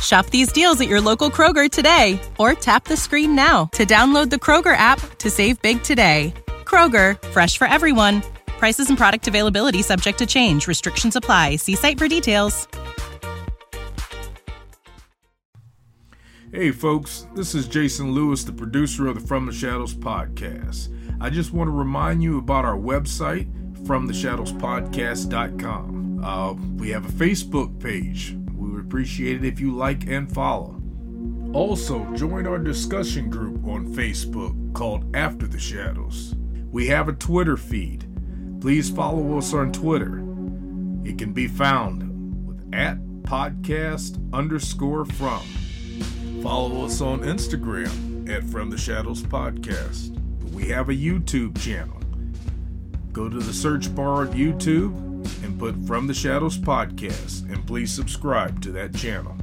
[0.00, 4.30] Shop these deals at your local Kroger today or tap the screen now to download
[4.30, 6.32] the Kroger app to save big today.
[6.64, 8.22] Kroger, fresh for everyone.
[8.46, 10.68] Prices and product availability subject to change.
[10.68, 11.56] Restrictions apply.
[11.56, 12.68] See site for details.
[16.52, 20.88] Hey, folks, this is Jason Lewis, the producer of the From the Shadows podcast.
[21.20, 23.48] I just want to remind you about our website,
[23.84, 26.24] FromTheShadowsPodcast.com.
[26.24, 28.36] Uh, we have a Facebook page
[28.80, 30.80] would appreciate it if you like and follow.
[31.52, 36.34] Also, join our discussion group on Facebook called After the Shadows.
[36.70, 38.06] We have a Twitter feed.
[38.60, 40.18] Please follow us on Twitter.
[41.04, 45.42] It can be found with at podcast underscore from.
[46.42, 50.16] Follow us on Instagram at From the Shadows Podcast.
[50.52, 52.00] We have a YouTube channel.
[53.12, 55.09] Go to the search bar on YouTube
[55.42, 59.36] and put From the Shadows podcast, and please subscribe to that channel.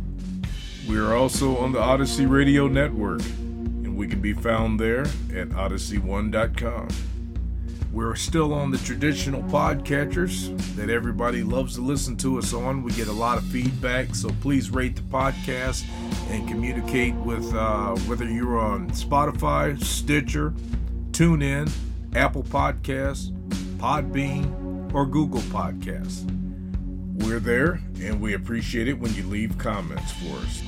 [0.88, 5.02] We are also on the Odyssey Radio Network, and we can be found there
[5.34, 6.88] at odyssey1.com.
[7.92, 12.84] We're still on the traditional podcatchers that everybody loves to listen to us on.
[12.84, 15.84] We get a lot of feedback, so please rate the podcast
[16.30, 20.54] and communicate with uh, whether you're on Spotify, Stitcher,
[21.12, 21.72] TuneIn,
[22.14, 23.32] Apple Podcasts,
[23.78, 26.26] Podbean, or Google Podcasts.
[27.24, 30.62] We're there and we appreciate it when you leave comments for us.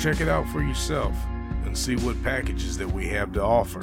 [0.00, 1.16] Check it out for yourself
[1.64, 3.80] and see what packages that we have to offer.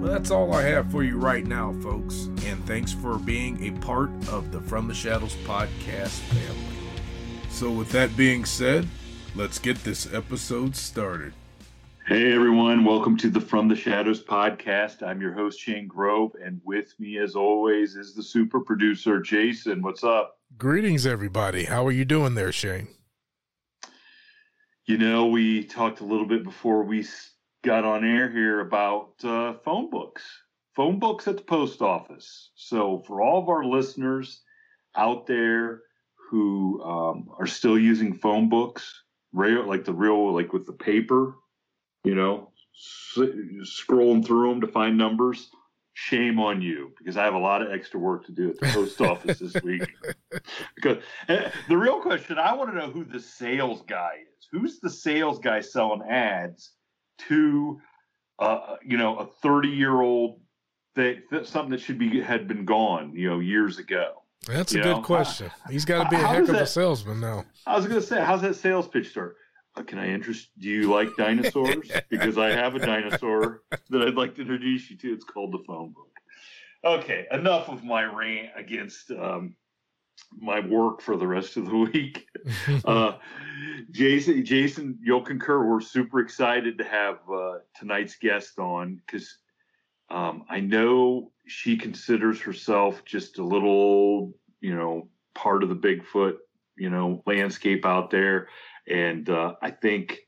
[0.00, 2.30] Well, that's all I have for you right now, folks.
[2.46, 6.74] And thanks for being a part of the From the Shadows podcast family.
[7.50, 8.88] So, with that being said,
[9.34, 11.34] let's get this episode started.
[12.06, 12.82] Hey, everyone.
[12.82, 15.02] Welcome to the From the Shadows podcast.
[15.06, 16.32] I'm your host, Shane Grove.
[16.42, 19.82] And with me, as always, is the super producer, Jason.
[19.82, 20.38] What's up?
[20.56, 21.64] Greetings, everybody.
[21.64, 22.88] How are you doing there, Shane?
[24.86, 27.02] You know, we talked a little bit before we
[27.62, 30.22] got on air here about uh, phone books,
[30.74, 32.50] phone books at the post office.
[32.54, 34.42] So for all of our listeners
[34.96, 35.82] out there
[36.30, 41.34] who um, are still using phone books, real like the real like with the paper,
[42.04, 42.50] you know,
[43.62, 45.50] scrolling through them to find numbers.
[45.92, 48.66] Shame on you because I have a lot of extra work to do at the
[48.68, 49.86] post office this week.
[50.74, 50.98] Because
[51.28, 54.48] eh, the real question I want to know who the sales guy is.
[54.50, 56.70] Who's the sales guy selling ads
[57.28, 57.80] to
[58.38, 60.40] uh, you know a 30 year old
[60.96, 64.22] that something that should be had been gone you know years ago.
[64.46, 65.50] That's a good question.
[65.70, 67.44] He's got to be a heck of that, a salesman now.
[67.66, 69.36] I was going to say how's that sales pitch start?
[69.76, 71.90] Uh, can i interest do you like dinosaurs?
[72.08, 75.12] Because i have a dinosaur that i'd like to introduce you to.
[75.12, 76.08] It's called the phone book.
[76.84, 79.54] Okay enough of my rant against um,
[80.38, 82.26] my work for the rest of the week.
[82.84, 83.14] uh,
[83.90, 85.64] Jason, Jason, you'll concur.
[85.64, 89.36] We're super excited to have uh, tonight's guest on because
[90.10, 96.34] um, I know she considers herself just a little, you know, part of the Bigfoot,
[96.76, 98.48] you know, landscape out there,
[98.88, 100.18] and uh, I think.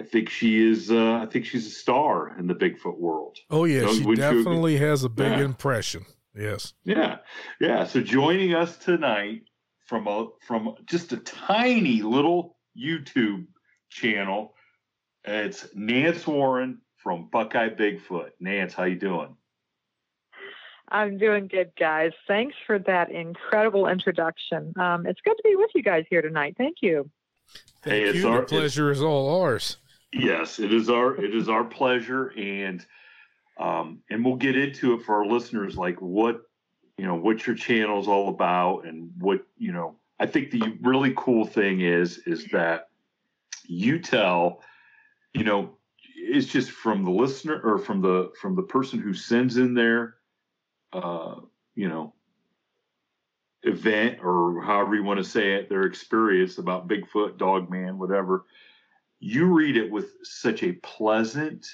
[0.00, 0.90] I think she is.
[0.90, 3.36] Uh, I think she's a star in the Bigfoot world.
[3.50, 5.44] Oh yeah, she definitely has a big yeah.
[5.44, 6.06] impression.
[6.34, 6.74] Yes.
[6.84, 7.18] Yeah.
[7.60, 7.84] Yeah.
[7.84, 9.42] So joining us tonight
[9.86, 13.46] from a from just a tiny little YouTube
[13.90, 14.54] channel
[15.24, 18.30] It's Nance Warren from Buckeye Bigfoot.
[18.40, 19.36] Nance, how you doing?
[20.88, 22.12] I'm doing good, guys.
[22.28, 24.74] Thanks for that incredible introduction.
[24.78, 26.54] Um, it's good to be with you guys here tonight.
[26.58, 27.10] Thank you.
[27.82, 28.28] Thank hey, you.
[28.28, 29.78] Our, the pleasure is all ours.
[30.12, 32.84] Yes, it is our it is our pleasure, and
[33.58, 36.42] um, and we'll get into it for our listeners, like what
[36.98, 39.96] you know, what your channel is all about, and what you know.
[40.20, 42.88] I think the really cool thing is is that
[43.64, 44.62] you tell,
[45.34, 45.76] you know,
[46.14, 50.16] it's just from the listener or from the from the person who sends in their,
[50.92, 51.36] uh,
[51.74, 52.14] you know,
[53.62, 58.44] event or however you want to say it, their experience about Bigfoot, Dogman, whatever
[59.22, 61.64] you read it with such a pleasant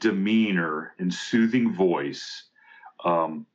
[0.00, 2.44] demeanor and soothing voice.
[3.04, 3.46] Um,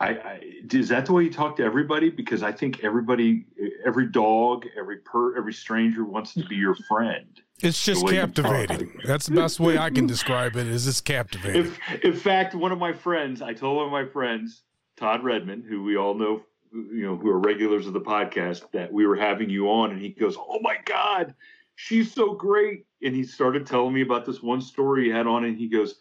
[0.00, 0.40] I, I,
[0.72, 2.10] is that the way you talk to everybody?
[2.10, 3.46] Because I think everybody,
[3.86, 7.40] every dog, every per, every stranger wants to be your friend.
[7.60, 8.98] It's just captivating.
[9.04, 10.66] That's the best way I can describe it.
[10.66, 11.66] Is it's captivating.
[11.66, 14.62] If, in fact, one of my friends, I told one of my friends,
[14.96, 18.92] Todd Redmond, who we all know, you know, who are regulars of the podcast, that
[18.92, 21.34] we were having you on, and he goes, "Oh my God,
[21.82, 22.86] she's so great.
[23.02, 25.96] And he started telling me about this one story he had on, and he goes,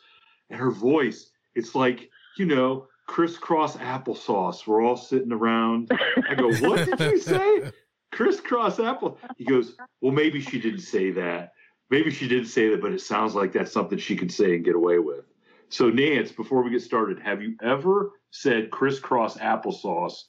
[0.50, 4.68] and her voice, it's like, you know, crisscross applesauce.
[4.68, 5.90] We're all sitting around.
[6.30, 7.72] I go, what did you say?
[8.12, 9.18] Crisscross apple.
[9.38, 11.54] He goes, well, maybe she didn't say that.
[11.90, 14.66] Maybe she didn't say that, but it sounds like that's something she can say and
[14.66, 15.26] get away with.
[15.70, 20.24] So, Nance, before we get started, have you ever said crisscross applesauce?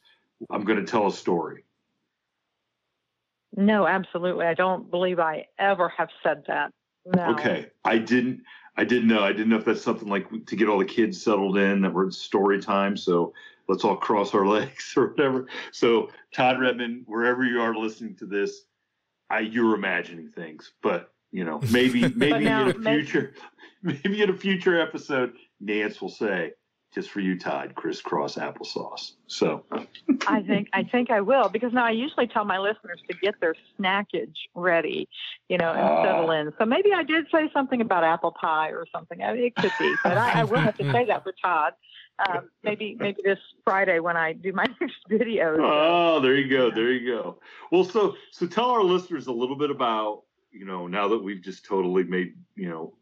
[0.51, 1.65] I'm going to tell a story.
[3.57, 4.47] No, absolutely.
[4.47, 6.73] I don't believe I ever have said that.
[7.05, 7.33] No.
[7.33, 7.67] Okay.
[7.85, 8.43] I didn't
[8.77, 9.23] I didn't know.
[9.23, 11.93] I didn't know if that's something like to get all the kids settled in that
[11.93, 12.97] we're story time.
[12.97, 13.35] So
[13.69, 15.47] let's all cross our legs or whatever.
[15.73, 18.65] So Todd Redman, wherever you are listening to this,
[19.29, 23.35] I you're imagining things, but you know, maybe maybe now, in a future
[23.83, 26.53] maybe, maybe in a future episode, Nance will say,
[26.93, 29.13] just for you, Todd, crisscross applesauce.
[29.27, 29.65] So
[30.27, 33.41] I think I think I will because now I usually tell my listeners to get
[33.41, 35.09] their snackage ready,
[35.49, 36.53] you know, and uh, settle in.
[36.59, 39.23] So maybe I did say something about apple pie or something.
[39.23, 41.73] I mean, it could be, but I, I will have to say that for Todd.
[42.29, 45.57] Um, maybe maybe this Friday when I do my next video.
[45.59, 47.39] Oh, there you go, there you go.
[47.71, 51.41] Well, so so tell our listeners a little bit about you know now that we've
[51.41, 52.95] just totally made you know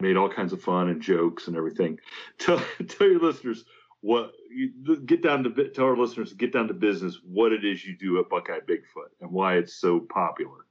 [0.00, 1.98] made all kinds of fun and jokes and everything.
[2.38, 3.64] Tell tell your listeners
[4.00, 4.70] what you
[5.06, 8.18] get down to tell our listeners get down to business what it is you do
[8.20, 10.66] at Buckeye Bigfoot and why it's so popular.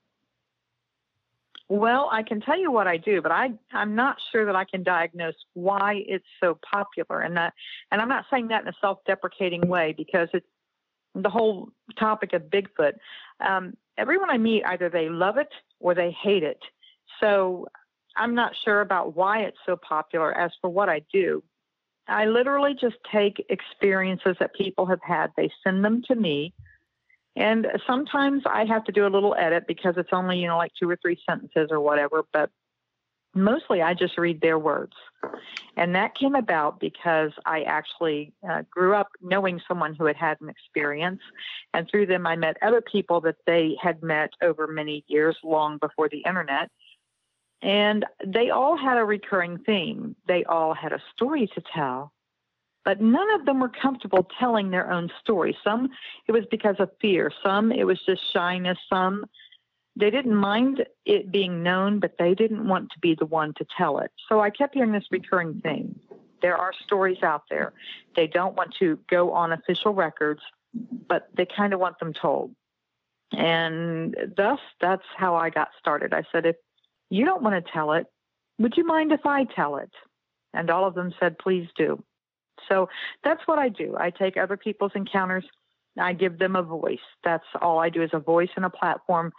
[1.68, 4.66] Well, I can tell you what I do, but I I'm not sure that I
[4.66, 7.54] can diagnose why it's so popular, and that
[7.92, 10.46] and I'm not saying that in a self-deprecating way because it's
[11.16, 12.94] the whole topic of Bigfoot.
[13.40, 15.50] Um, everyone I meet either they love it
[15.80, 16.60] or they hate it.
[17.20, 17.68] So
[18.16, 20.36] I'm not sure about why it's so popular.
[20.36, 21.44] As for what I do,
[22.08, 26.54] I literally just take experiences that people have had, they send them to me.
[27.36, 30.72] And sometimes I have to do a little edit because it's only, you know, like
[30.80, 32.50] two or three sentences or whatever, but
[33.34, 34.94] mostly I just read their words.
[35.76, 40.38] And that came about because I actually uh, grew up knowing someone who had had
[40.40, 41.20] an experience.
[41.74, 45.78] And through them, I met other people that they had met over many years, long
[45.78, 46.72] before the internet.
[47.62, 50.16] And they all had a recurring theme.
[50.28, 52.12] They all had a story to tell,
[52.84, 55.58] but none of them were comfortable telling their own story.
[55.64, 55.90] Some
[56.28, 59.26] it was because of fear, some it was just shyness, some
[59.98, 63.66] they didn't mind it being known, but they didn't want to be the one to
[63.78, 64.12] tell it.
[64.28, 66.00] So I kept hearing this recurring theme.
[66.42, 67.74] There are stories out there.
[68.16, 70.42] They don't want to go on official records,
[71.08, 72.54] but they kind of want them told.
[73.32, 76.14] And thus, that's how I got started.
[76.14, 76.58] I said, if
[77.10, 78.08] you don't want to tell it.
[78.60, 79.92] Would you mind if I tell it?
[80.54, 82.04] And all of them said, Please do.
[82.70, 82.90] So
[83.24, 83.96] that's what I do.
[84.00, 85.46] I take other people's encounters,
[86.00, 87.00] I give them a voice.
[87.24, 89.32] That's all I do is a voice and a platform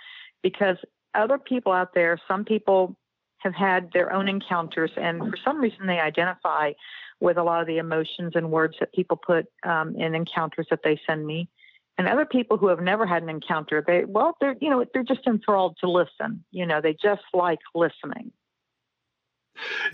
[0.43, 0.77] because
[1.15, 2.97] other people out there, some people
[3.39, 6.73] have had their own encounters, and for some reason they identify
[7.21, 10.81] with a lot of the emotions and words that people put um, in encounters that
[10.83, 11.49] they send me
[11.99, 15.03] and other people who have never had an encounter they well they're you know they're
[15.03, 18.33] just enthralled to listen you know they just like listening.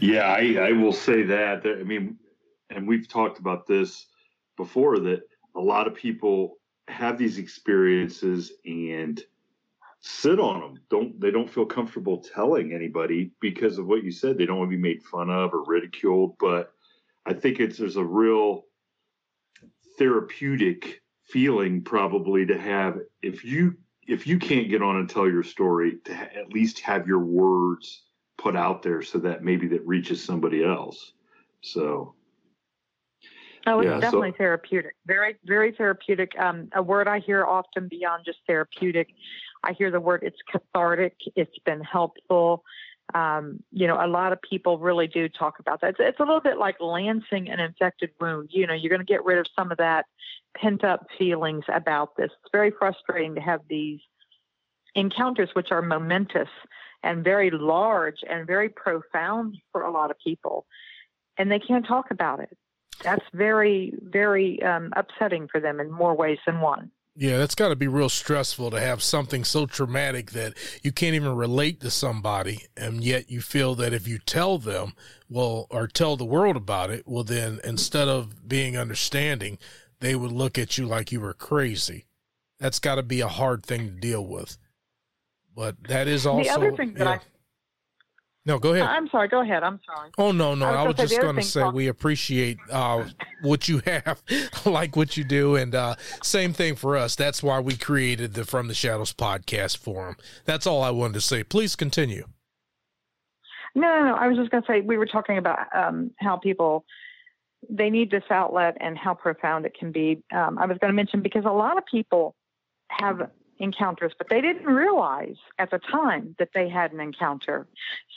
[0.00, 2.18] Yeah i i will say that i mean
[2.70, 4.06] and we've talked about this
[4.56, 5.22] before that
[5.54, 9.22] a lot of people have these experiences and
[10.00, 14.36] sit on them don't they don't feel comfortable telling anybody because of what you said.
[14.36, 16.72] They don't want to be made fun of or ridiculed but
[17.24, 18.64] i think it's there's a real
[19.96, 23.76] therapeutic feeling probably to have if you
[24.06, 27.20] if you can't get on and tell your story, to ha- at least have your
[27.20, 28.02] words
[28.36, 31.12] put out there so that maybe that reaches somebody else.
[31.60, 32.14] So.
[33.64, 34.96] Oh, it's yeah, definitely so, therapeutic.
[35.06, 36.32] Very, very therapeutic.
[36.36, 39.10] Um, a word I hear often beyond just therapeutic,
[39.62, 41.14] I hear the word it's cathartic.
[41.36, 42.64] It's been helpful.
[43.14, 45.90] Um, you know, a lot of people really do talk about that.
[45.90, 48.50] It's, it's a little bit like lancing an infected wound.
[48.52, 50.06] You know, you're going to get rid of some of that
[50.56, 52.30] pent up feelings about this.
[52.42, 54.00] It's very frustrating to have these
[54.94, 56.48] encounters, which are momentous
[57.02, 60.66] and very large and very profound for a lot of people,
[61.36, 62.56] and they can't talk about it.
[63.02, 66.90] That's very, very um, upsetting for them in more ways than one.
[67.14, 71.14] Yeah, that's got to be real stressful to have something so traumatic that you can't
[71.14, 74.94] even relate to somebody, and yet you feel that if you tell them,
[75.28, 79.58] well, or tell the world about it, well, then instead of being understanding,
[80.00, 82.06] they would look at you like you were crazy.
[82.58, 84.56] That's got to be a hard thing to deal with.
[85.54, 87.10] But that is also the other thing that yeah.
[87.10, 87.20] I
[88.44, 88.86] no, go ahead.
[88.86, 89.28] I'm sorry.
[89.28, 89.62] Go ahead.
[89.62, 90.10] I'm sorry.
[90.18, 90.66] Oh no, no.
[90.66, 93.04] I was, I was just going to say we appreciate uh,
[93.42, 94.20] what you have,
[94.66, 97.14] like what you do, and uh, same thing for us.
[97.14, 100.16] That's why we created the From the Shadows podcast forum.
[100.44, 101.44] That's all I wanted to say.
[101.44, 102.26] Please continue.
[103.74, 104.14] No, no, no.
[104.14, 106.84] I was just going to say we were talking about um, how people
[107.70, 110.22] they need this outlet and how profound it can be.
[110.34, 112.34] Um, I was going to mention because a lot of people
[112.90, 113.30] have
[113.62, 117.66] encounters, but they didn't realize at the time that they had an encounter.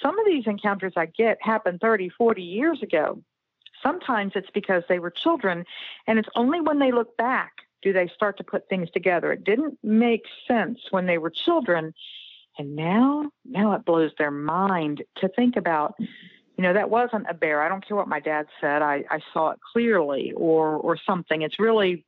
[0.01, 3.21] Some of these encounters I get happened 30, 40 years ago.
[3.83, 5.63] Sometimes it's because they were children,
[6.07, 9.31] and it's only when they look back do they start to put things together.
[9.31, 11.93] It didn't make sense when they were children,
[12.57, 15.93] and now, now it blows their mind to think about.
[16.57, 17.61] You know, that wasn't a bear.
[17.61, 18.81] I don't care what my dad said.
[18.81, 21.43] I, I saw it clearly, or or something.
[21.43, 22.05] It's really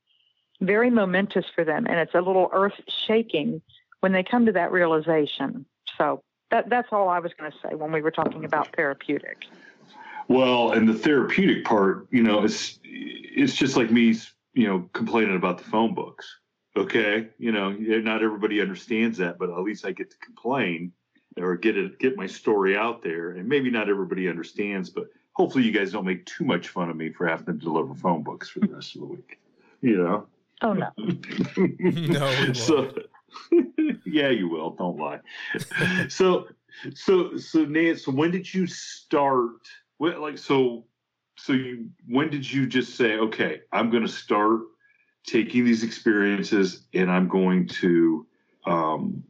[0.61, 3.61] very momentous for them, and it's a little earth shaking
[3.99, 5.65] when they come to that realization.
[5.97, 9.45] So that that's all I was going to say when we were talking about therapeutic.
[10.27, 14.15] Well, and the therapeutic part, you know, it's it's just like me,
[14.53, 16.39] you know, complaining about the phone books.
[16.75, 20.91] Okay, you know, not everybody understands that, but at least I get to complain
[21.37, 25.63] or get it get my story out there, and maybe not everybody understands, but hopefully
[25.63, 28.49] you guys don't make too much fun of me for having to deliver phone books
[28.49, 29.39] for the rest of the week.
[29.81, 30.27] You know.
[30.61, 30.89] Oh no.
[31.57, 32.53] no.
[32.53, 32.93] So
[34.05, 34.71] yeah, you will.
[34.71, 35.19] Don't lie.
[36.09, 36.47] so
[36.93, 39.67] so so Nance, so when did you start?
[39.97, 40.85] What, like so
[41.37, 44.61] so you when did you just say, okay, I'm going to start
[45.25, 48.25] taking these experiences and I'm going to
[48.65, 49.23] um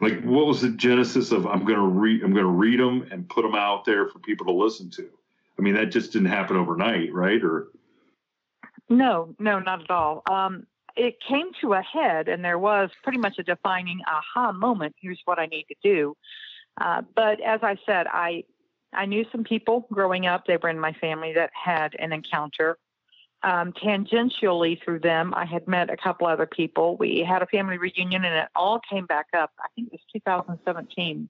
[0.00, 3.08] like what was the genesis of I'm going to read I'm going to read them
[3.10, 5.08] and put them out there for people to listen to.
[5.58, 7.42] I mean, that just didn't happen overnight, right?
[7.42, 7.68] Or
[8.90, 10.22] no, no, not at all.
[10.28, 10.66] Um,
[10.96, 14.96] it came to a head, and there was pretty much a defining aha moment.
[15.00, 16.16] Here's what I need to do.
[16.80, 18.44] Uh, but as I said, I
[18.92, 20.46] I knew some people growing up.
[20.46, 22.76] They were in my family that had an encounter.
[23.42, 26.96] Um, tangentially through them, I had met a couple other people.
[26.98, 29.50] We had a family reunion, and it all came back up.
[29.60, 31.28] I think it was 2017.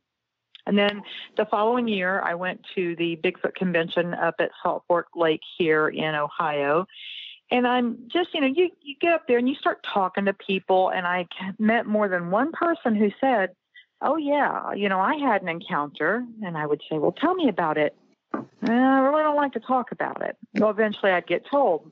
[0.66, 1.02] And then
[1.36, 5.88] the following year, I went to the Bigfoot convention up at Salt Fork Lake here
[5.88, 6.86] in Ohio
[7.50, 10.32] and I'm just, you know, you, you get up there and you start talking to
[10.32, 10.90] people.
[10.90, 11.26] And I
[11.58, 13.50] met more than one person who said,
[14.02, 16.24] Oh, yeah, you know, I had an encounter.
[16.42, 17.96] And I would say, Well, tell me about it.
[18.32, 18.38] I
[19.00, 20.36] really don't like to talk about it.
[20.54, 21.90] Well, eventually I'd get told.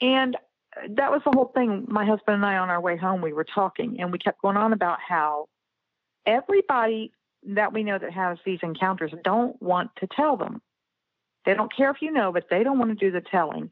[0.00, 0.36] And
[0.90, 1.86] that was the whole thing.
[1.88, 4.56] My husband and I, on our way home, we were talking and we kept going
[4.56, 5.48] on about how
[6.24, 7.10] everybody
[7.46, 10.60] that we know that has these encounters don't want to tell them.
[11.44, 13.70] They don't care if you know, but they don't want to do the telling.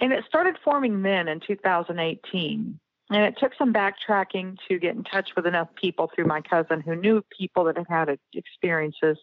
[0.00, 2.78] And it started forming then in 2018.
[3.10, 6.80] And it took some backtracking to get in touch with enough people through my cousin
[6.80, 9.18] who knew people that had had experiences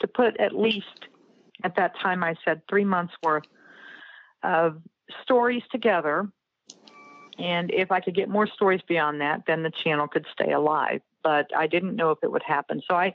[0.00, 1.06] to put at least,
[1.64, 3.44] at that time, I said three months worth
[4.42, 4.80] of
[5.22, 6.28] stories together.
[7.38, 11.00] And if I could get more stories beyond that, then the channel could stay alive.
[11.22, 12.80] But I didn't know if it would happen.
[12.88, 13.14] So I,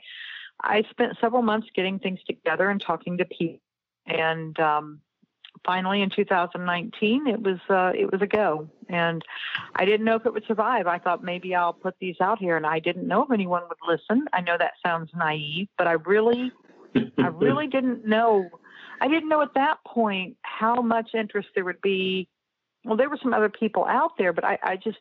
[0.62, 3.60] I spent several months getting things together and talking to people.
[4.06, 5.00] And um,
[5.64, 8.68] finally in 2019 it was uh, it was a go.
[8.88, 9.22] And
[9.76, 10.86] i didn't know if it would survive.
[10.86, 13.78] I thought maybe i'll put these out here and i didn't know if anyone would
[13.86, 14.26] listen.
[14.32, 16.52] I know that sounds naive but i really
[17.18, 18.48] i really didn't know
[19.00, 22.28] i didn't know at that point how much interest there would be.
[22.84, 24.98] Well there were some other people out there but i, I just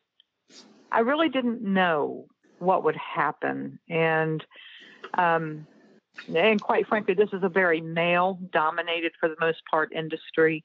[0.92, 2.28] i really didn't know
[2.62, 3.80] what would happen.
[3.90, 4.44] And
[5.16, 5.68] um,
[6.34, 10.64] and quite frankly, this is a very male dominated, for the most part, industry.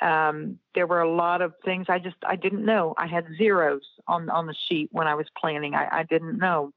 [0.00, 2.94] Um, there were a lot of things I just I didn't know.
[2.98, 5.74] I had zeros on on the sheet when I was planning.
[5.74, 6.72] I, I didn't know,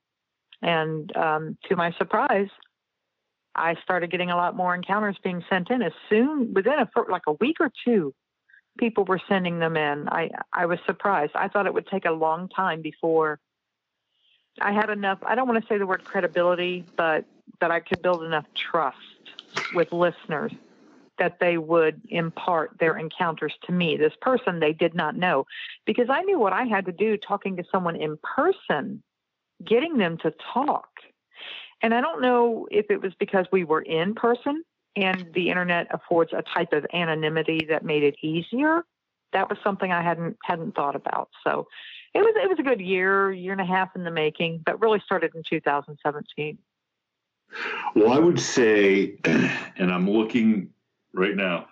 [0.61, 2.49] and um, to my surprise,
[3.55, 7.23] I started getting a lot more encounters being sent in as soon within a like
[7.27, 8.13] a week or two.
[8.77, 10.07] People were sending them in.
[10.07, 11.33] I I was surprised.
[11.35, 13.39] I thought it would take a long time before
[14.61, 15.19] I had enough.
[15.23, 17.25] I don't want to say the word credibility, but
[17.61, 18.97] that I could build enough trust
[19.73, 20.51] with listeners
[21.19, 25.45] that they would impart their encounters to me, this person they did not know,
[25.85, 29.03] because I knew what I had to do talking to someone in person,
[29.63, 30.87] getting them to talk.
[31.81, 34.63] And I don't know if it was because we were in person
[34.95, 38.83] and the internet affords a type of anonymity that made it easier.
[39.33, 41.29] That was something I hadn't hadn't thought about.
[41.43, 41.67] So
[42.13, 44.81] it was it was a good year, year and a half in the making, but
[44.81, 46.57] really started in 2017.
[47.95, 50.69] Well, I would say, and I'm looking
[51.13, 51.67] right now,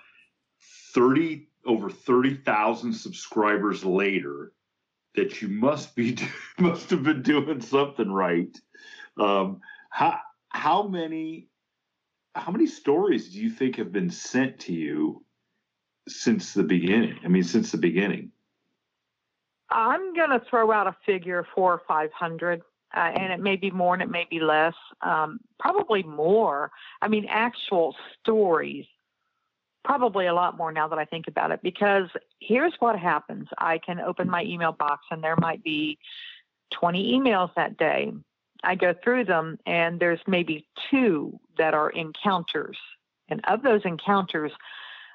[0.93, 4.53] 30 over 30,000 subscribers later,
[5.15, 6.17] that you must be
[6.59, 8.55] must have been doing something right.
[9.19, 10.19] Um, how
[10.49, 11.47] how many
[12.35, 15.25] how many stories do you think have been sent to you
[16.07, 17.19] since the beginning?
[17.25, 18.31] I mean, since the beginning.
[19.69, 22.61] I'm to throw out a figure four or five hundred,
[22.95, 24.73] uh, and it may be more and it may be less.
[25.01, 26.71] Um, probably more.
[27.01, 28.85] I mean, actual stories.
[29.83, 32.09] Probably a lot more now that I think about it, because
[32.41, 35.97] here's what happens: I can open my email box, and there might be
[36.73, 38.11] 20 emails that day.
[38.63, 42.77] I go through them, and there's maybe two that are encounters,
[43.29, 44.51] and of those encounters,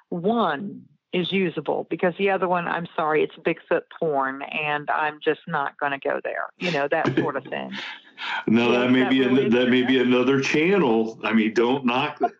[0.08, 5.40] one is usable because the other one, I'm sorry, it's Bigfoot porn, and I'm just
[5.46, 6.48] not going to go there.
[6.58, 7.72] You know that sort of thing.
[8.46, 11.20] no, that may that be really that may be another channel.
[11.22, 12.20] I mean, don't knock.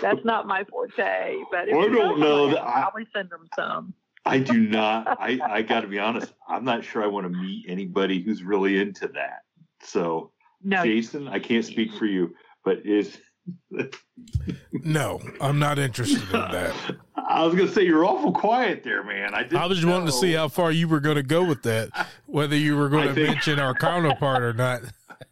[0.00, 2.56] That's not my forte, but I don't know.
[2.56, 3.94] I probably send them some.
[4.24, 5.06] I do not.
[5.20, 6.32] I I got to be honest.
[6.48, 9.42] I'm not sure I want to meet anybody who's really into that.
[9.82, 10.32] So,
[10.62, 12.34] no, Jason, I can't speak for you,
[12.64, 13.18] but is
[14.72, 16.74] no, I'm not interested in that.
[17.16, 19.34] I was gonna say you're awful quiet there, man.
[19.34, 21.62] I, I was just wanting to see how far you were going to go with
[21.62, 23.28] that, whether you were going to think...
[23.28, 24.82] mention our counterpart or not.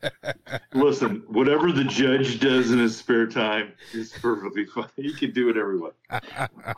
[0.74, 4.88] Listen, whatever the judge does in his spare time is perfectly fine.
[4.96, 5.96] He can do it he wants.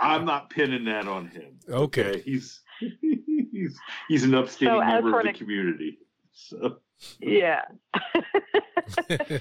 [0.00, 1.58] I'm not pinning that on him.
[1.68, 2.20] Okay, okay?
[2.20, 2.60] he's
[3.00, 3.78] he's
[4.08, 5.98] he's an upstanding so member of the community.
[6.32, 6.78] So
[7.20, 7.62] yeah.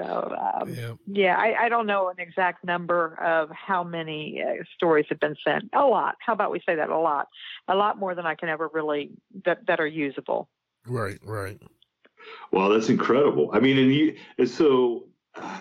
[0.00, 4.64] So um, yeah, yeah I, I, don't know an exact number of how many uh,
[4.74, 5.70] stories have been sent.
[5.72, 6.16] A lot.
[6.18, 6.88] How about we say that?
[6.88, 7.28] A lot.
[7.68, 9.12] A lot more than I can ever really
[9.44, 10.48] that that are usable.
[10.86, 11.18] Right.
[11.22, 11.60] Right.
[12.50, 13.50] Well, that's incredible.
[13.52, 15.08] I mean, and you and so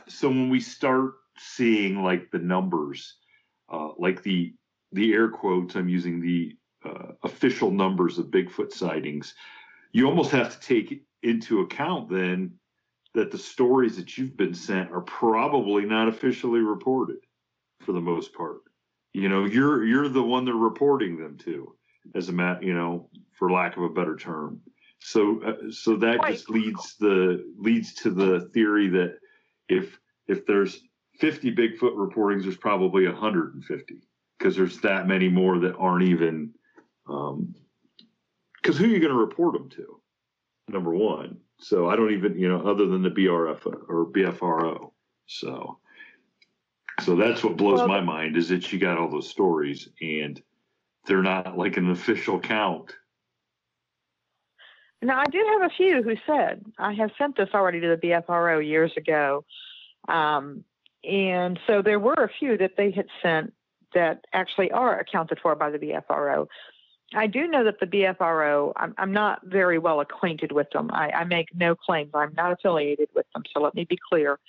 [0.08, 3.16] so when we start seeing like the numbers,
[3.72, 4.54] uh, like the
[4.92, 9.34] the air quotes, I'm using the uh, official numbers of Bigfoot sightings.
[9.92, 12.54] You almost have to take into account then
[13.14, 17.18] that the stories that you've been sent are probably not officially reported
[17.82, 18.62] for the most part.
[19.14, 21.76] You know, you're you're the one they're reporting them to,
[22.16, 24.62] as a mat, you know, for lack of a better term.
[25.00, 29.18] So uh, so that Quite just leads the leads to the theory that
[29.70, 30.82] if if there's
[31.20, 34.02] 50 Bigfoot reportings, there's probably 150
[34.38, 36.52] because there's that many more that aren't even.
[37.06, 37.54] Because um,
[38.64, 40.00] who are you going to report them to?
[40.70, 44.92] Number one, so I don't even, you know, other than the BRF or BFRO.
[45.28, 45.80] So,
[47.02, 50.42] so that's what blows well, my mind is that you got all those stories and
[51.06, 52.94] they're not like an official count.
[55.02, 58.08] Now I do have a few who said I have sent this already to the
[58.08, 59.44] BFRO years ago,
[60.08, 60.64] um,
[61.04, 63.54] and so there were a few that they had sent
[63.94, 66.48] that actually are accounted for by the BFRO.
[67.16, 70.90] I do know that the BFRO, I'm, I'm not very well acquainted with them.
[70.92, 72.12] I, I, make no claims.
[72.14, 73.44] I'm not affiliated with them.
[73.54, 74.40] So let me be clear.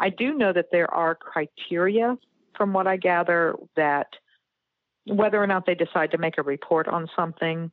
[0.00, 2.16] I do know that there are criteria,
[2.56, 4.08] from what I gather, that
[5.06, 7.70] whether or not they decide to make a report on something,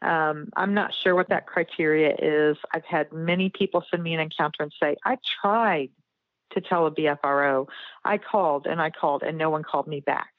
[0.00, 2.56] um, I'm not sure what that criteria is.
[2.74, 5.90] I've had many people send me an encounter and say, I tried
[6.52, 7.68] to tell a BFRO.
[8.04, 10.32] I called and I called and no one called me back.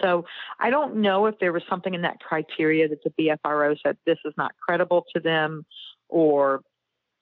[0.00, 0.24] So
[0.58, 4.18] I don't know if there was something in that criteria that the BFRO said this
[4.24, 5.64] is not credible to them,
[6.08, 6.62] or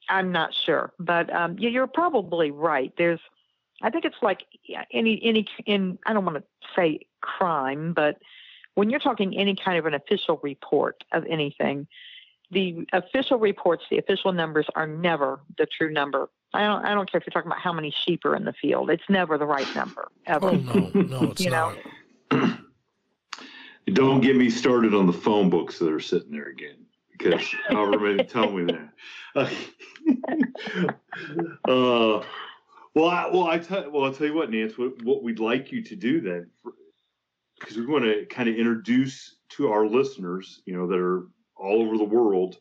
[0.08, 0.92] I'm not sure.
[0.98, 2.92] But um, you're probably right.
[2.96, 3.20] There's,
[3.82, 4.44] I think it's like
[4.92, 6.44] any any in I don't want to
[6.76, 8.18] say crime, but
[8.74, 11.86] when you're talking any kind of an official report of anything,
[12.50, 16.28] the official reports, the official numbers are never the true number.
[16.54, 18.52] I don't I don't care if you're talking about how many sheep are in the
[18.52, 18.90] field.
[18.90, 20.50] It's never the right number ever.
[20.50, 21.74] Oh no, no, it's you not.
[21.74, 21.80] Know?
[23.86, 27.98] Don't get me started on the phone books that are sitting there again, because however
[27.98, 28.88] many tell me that.
[31.68, 32.24] uh,
[32.94, 34.78] well, I, well, I tell well, I'll tell you what, Nance.
[34.78, 36.50] What, what we'd like you to do then,
[37.58, 41.82] because we want to kind of introduce to our listeners, you know, that are all
[41.82, 42.58] over the world,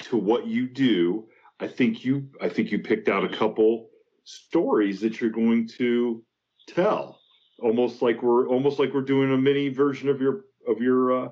[0.00, 1.28] to what you do.
[1.60, 3.88] I think you, I think you picked out a couple
[4.24, 6.24] stories that you're going to
[6.66, 7.20] tell
[7.64, 11.28] almost like we're almost like we're doing a mini version of your of your uh,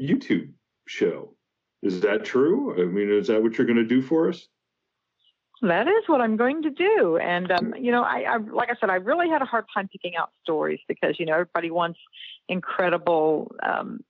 [0.00, 0.50] YouTube
[0.86, 1.34] show.
[1.82, 2.80] Is that true?
[2.80, 4.48] I mean, is that what you're going to do for us?
[5.60, 7.18] That is what I'm going to do.
[7.18, 9.88] And, um, you know, I, I, like I said, I really had a hard time
[9.88, 11.98] picking out stories because, you know, everybody wants
[12.48, 14.00] incredible um,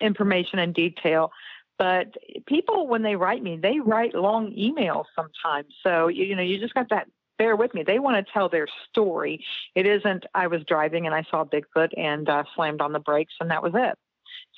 [0.00, 1.30] information and detail.
[1.78, 2.14] But
[2.46, 5.74] people, when they write me, they write long emails sometimes.
[5.82, 7.06] So, you, you know, you just got that
[7.38, 7.82] bear with me.
[7.82, 9.44] They want to tell their story.
[9.74, 13.34] It isn't, I was driving and I saw Bigfoot and uh, slammed on the brakes
[13.40, 13.98] and that was it.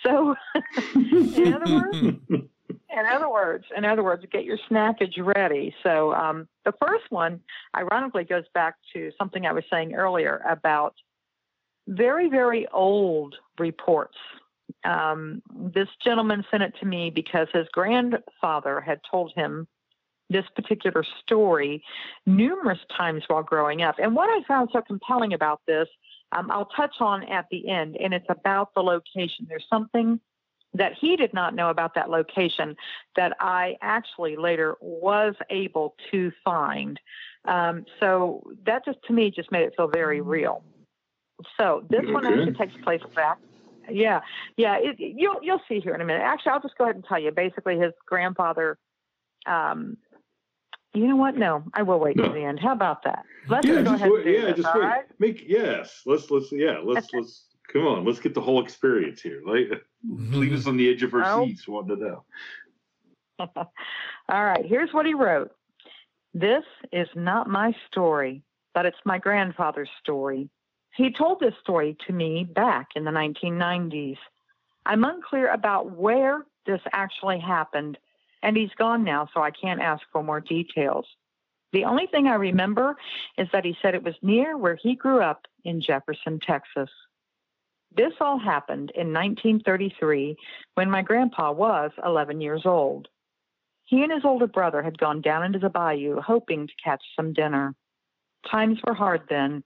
[0.03, 0.35] So,
[0.95, 5.75] in other words, in other words, in other words, get your snackage ready.
[5.83, 7.41] So, um, the first one,
[7.77, 10.95] ironically, goes back to something I was saying earlier about
[11.89, 14.17] very, very old reports.
[14.85, 19.67] Um, this gentleman sent it to me because his grandfather had told him
[20.29, 21.83] this particular story
[22.27, 23.97] numerous times while growing up.
[23.99, 25.89] And what I found so compelling about this,
[26.33, 29.47] um, I'll touch on at the end, and it's about the location.
[29.49, 30.21] There's something
[30.75, 32.77] that he did not know about that location
[33.15, 36.99] that I actually later was able to find.
[37.47, 40.62] Um, so that just to me just made it feel very real.
[41.57, 42.12] So this okay.
[42.12, 43.39] one actually takes place back.
[43.89, 44.21] Yeah,
[44.57, 44.79] yeah.
[44.79, 46.23] It, you'll you'll see here in a minute.
[46.23, 47.31] Actually, I'll just go ahead and tell you.
[47.31, 48.79] Basically, his grandfather
[49.47, 49.97] um,
[50.97, 51.37] you know what?
[51.37, 52.25] No, I will wait no.
[52.25, 52.59] to the end.
[52.59, 53.25] How about that?
[53.49, 54.81] Let's yeah, go ahead wait, yeah, this, just wait.
[54.81, 55.05] Right?
[55.19, 56.03] Make yes.
[56.07, 56.79] Let's let's yeah.
[56.83, 58.05] Let's let's come on.
[58.05, 59.43] Let's get the whole experience here.
[59.47, 59.69] Like,
[60.07, 60.35] mm-hmm.
[60.35, 61.47] leave us on the edge of our oh.
[61.47, 61.69] seats.
[61.69, 62.25] Want to know?
[64.29, 64.65] All right.
[64.65, 65.51] Here's what he wrote.
[66.33, 68.43] This is not my story,
[68.75, 70.49] but it's my grandfather's story.
[70.95, 74.17] He told this story to me back in the 1990s.
[74.87, 77.99] I'm unclear about where this actually happened
[78.42, 81.07] and he's gone now, so I can't ask for more details.
[81.72, 82.96] The only thing I remember
[83.37, 86.90] is that he said it was near where he grew up in Jefferson, Texas.
[87.94, 90.37] This all happened in 1933
[90.75, 93.09] when my grandpa was 11 years old.
[93.85, 97.33] He and his older brother had gone down into the bayou hoping to catch some
[97.33, 97.75] dinner.
[98.51, 99.62] Times were hard then,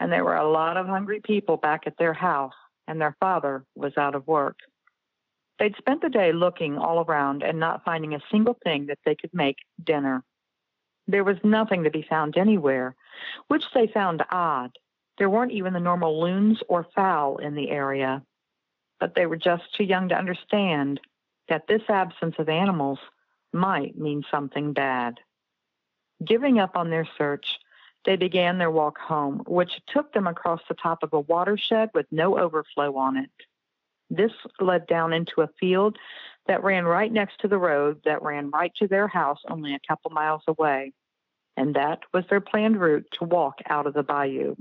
[0.00, 2.54] and there were a lot of hungry people back at their house,
[2.86, 4.58] and their father was out of work.
[5.58, 9.14] They'd spent the day looking all around and not finding a single thing that they
[9.14, 10.22] could make dinner.
[11.08, 12.94] There was nothing to be found anywhere,
[13.48, 14.76] which they found odd.
[15.18, 18.22] There weren't even the normal loons or fowl in the area.
[19.00, 21.00] But they were just too young to understand
[21.48, 22.98] that this absence of animals
[23.52, 25.20] might mean something bad.
[26.24, 27.58] Giving up on their search,
[28.04, 32.06] they began their walk home, which took them across the top of a watershed with
[32.10, 33.30] no overflow on it.
[34.10, 35.98] This led down into a field
[36.46, 39.80] that ran right next to the road that ran right to their house only a
[39.86, 40.92] couple miles away.
[41.56, 44.54] And that was their planned route to walk out of the bayou.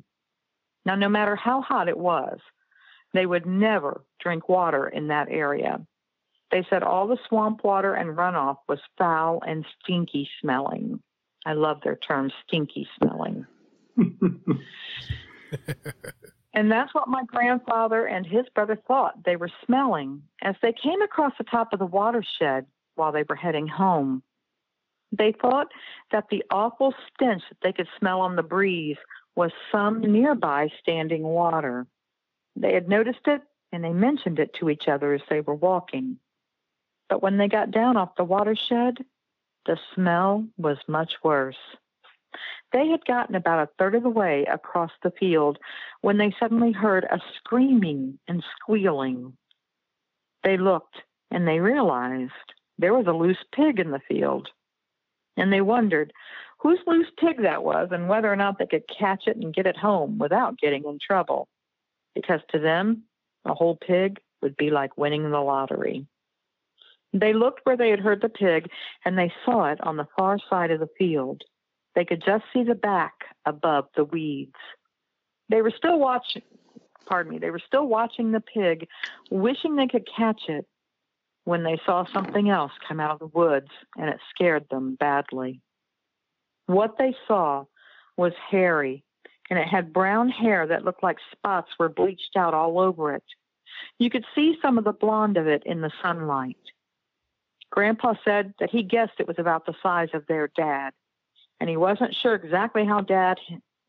[0.86, 2.40] Now, no matter how hot it was,
[3.14, 5.86] they would never drink water in that area.
[6.52, 11.02] They said all the swamp water and runoff was foul and stinky smelling.
[11.46, 13.46] I love their term, stinky smelling.
[16.56, 21.02] And that's what my grandfather and his brother thought they were smelling as they came
[21.02, 22.66] across the top of the watershed
[22.96, 24.24] while they were heading home.
[25.12, 25.68] They thought
[26.14, 28.98] that the awful stench that they could smell on the breeze
[29.36, 31.88] was some nearby standing water.
[32.56, 33.42] They had noticed it
[33.74, 36.20] and they mentioned it to each other as they were walking.
[37.10, 39.04] But when they got down off the watershed,
[39.66, 41.58] the smell was much worse.
[42.76, 45.60] They had gotten about a third of the way across the field
[46.02, 49.38] when they suddenly heard a screaming and squealing.
[50.44, 50.98] They looked
[51.32, 52.34] and they realized
[52.78, 54.50] there was a loose pig in the field.
[55.38, 56.12] And they wondered
[56.60, 59.68] whose loose pig that was and whether or not they could catch it and get
[59.68, 61.48] it home without getting in trouble.
[62.14, 63.04] Because to them,
[63.46, 66.06] a whole pig would be like winning the lottery.
[67.14, 68.70] They looked where they had heard the pig
[69.06, 71.42] and they saw it on the far side of the field.
[71.96, 73.14] They could just see the back
[73.46, 74.56] above the weeds.
[75.50, 76.42] They were still watching,
[77.06, 78.88] pardon me, they were still watching the pig,
[79.32, 80.68] wishing they could catch it
[81.46, 85.62] when they saw something else come out of the woods and it scared them badly.
[86.66, 87.66] What they saw
[88.18, 89.04] was hairy,
[89.50, 93.24] and it had brown hair that looked like spots were bleached out all over it.
[94.00, 96.58] You could see some of the blonde of it in the sunlight.
[97.70, 100.92] Grandpa said that he guessed it was about the size of their dad,
[101.60, 103.38] and he wasn't sure exactly how dad,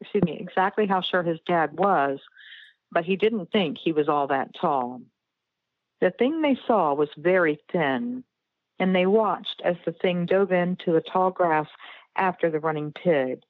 [0.01, 2.19] excuse me, exactly how sure his dad was,
[2.93, 5.01] but he didn't think he was all that tall.
[6.01, 8.23] The thing they saw was very thin,
[8.79, 11.67] and they watched as the thing dove into the tall grass
[12.17, 13.43] after the running pig,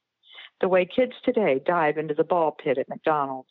[0.61, 3.51] the way kids today dive into the ball pit at McDonald's.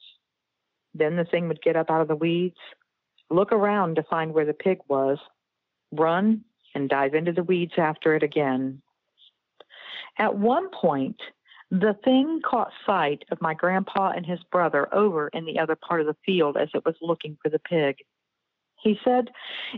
[0.94, 2.58] Then the thing would get up out of the weeds,
[3.30, 5.20] look around to find where the pig was,
[5.92, 8.82] run, and dive into the weeds after it again.
[10.18, 11.20] At one point,
[11.72, 16.02] the thing caught sight of my grandpa and his brother over in the other part
[16.02, 17.98] of the field as it was looking for the pig.
[18.82, 19.32] He said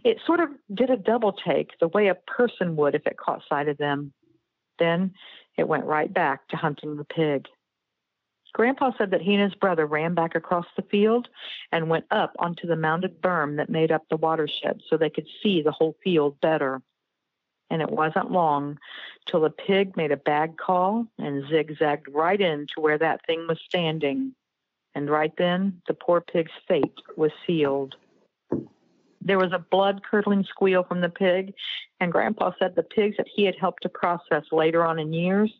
[0.04, 3.41] it sort of did a double take the way a person would if it caught
[3.47, 4.12] sight of them.
[4.80, 5.13] Then
[5.58, 7.47] it went right back to hunting the pig.
[8.54, 11.28] Grandpa said that he and his brother ran back across the field
[11.71, 15.28] and went up onto the mounded berm that made up the watershed so they could
[15.43, 16.82] see the whole field better.
[17.70, 18.80] And it wasn't long
[19.26, 23.46] till the pig made a bag call and zigzagged right in to where that thing
[23.48, 24.34] was standing.
[24.96, 27.96] And right then, the poor pig's fate was sealed.
[29.22, 31.54] There was a blood curdling squeal from the pig,
[32.00, 35.54] and Grandpa said the pigs that he had helped to process later on in years,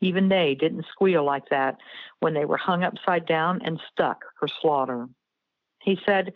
[0.00, 1.78] even they didn't squeal like that
[2.20, 5.08] when they were hung upside down and stuck for slaughter.
[5.82, 6.32] He said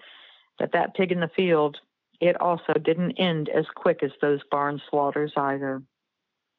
[0.58, 1.78] that that pig in the field,
[2.22, 5.82] it also didn't end as quick as those barn slaughters either.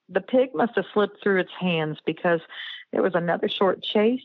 [0.10, 2.42] The pig must have slipped through its hands because
[2.92, 4.22] there was another short chase,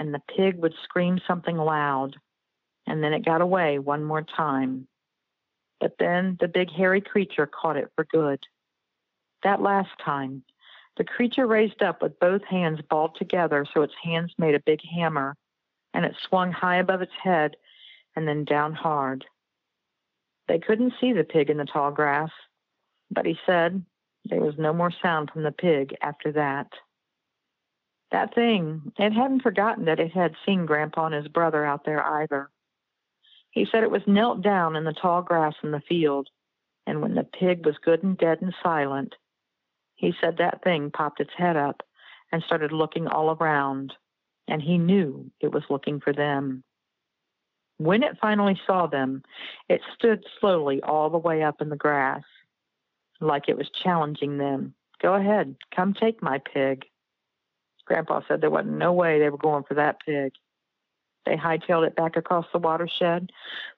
[0.00, 2.16] and the pig would scream something loud,
[2.88, 4.88] and then it got away one more time.
[5.78, 8.40] But then the big hairy creature caught it for good.
[9.44, 10.42] That last time,
[10.96, 14.80] the creature raised up with both hands balled together so its hands made a big
[14.82, 15.36] hammer,
[15.94, 17.54] and it swung high above its head
[18.16, 19.24] and then down hard.
[20.50, 22.32] They couldn't see the pig in the tall grass,
[23.08, 23.84] but he said
[24.24, 26.66] there was no more sound from the pig after that.
[28.10, 32.04] That thing, it hadn't forgotten that it had seen Grandpa and his brother out there
[32.04, 32.50] either.
[33.52, 36.28] He said it was knelt down in the tall grass in the field,
[36.84, 39.14] and when the pig was good and dead and silent,
[39.94, 41.84] he said that thing popped its head up
[42.32, 43.92] and started looking all around,
[44.48, 46.64] and he knew it was looking for them.
[47.80, 49.22] When it finally saw them,
[49.70, 52.24] it stood slowly all the way up in the grass,
[53.22, 54.74] like it was challenging them.
[55.00, 56.84] Go ahead, come take my pig.
[57.86, 60.32] Grandpa said there wasn't no way they were going for that pig.
[61.24, 63.32] They hightailed it back across the watershed,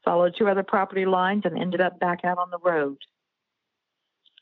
[0.04, 2.98] followed two other property lines, and ended up back out on the road.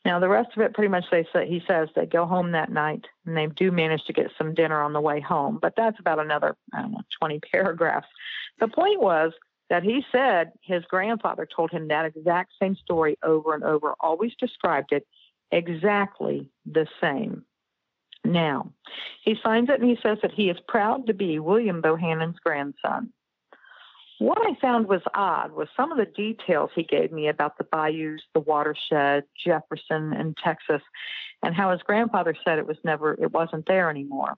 [0.03, 2.71] Now, the rest of it, pretty much, they say, he says they go home that
[2.71, 5.59] night, and they do manage to get some dinner on the way home.
[5.61, 8.07] But that's about another, I don't know, 20 paragraphs.
[8.59, 9.33] The point was
[9.71, 14.33] that he said his grandfather told him that exact same story over and over, always
[14.37, 15.07] described it
[15.49, 17.45] exactly the same.
[18.25, 18.73] Now,
[19.23, 23.13] he signs it and he says that he is proud to be William Bohannon's grandson.
[24.19, 27.63] What I found was odd was some of the details he gave me about the
[27.63, 30.81] bayous, the watershed, Jefferson, and Texas,
[31.43, 34.37] and how his grandfather said it was never, it wasn't there anymore.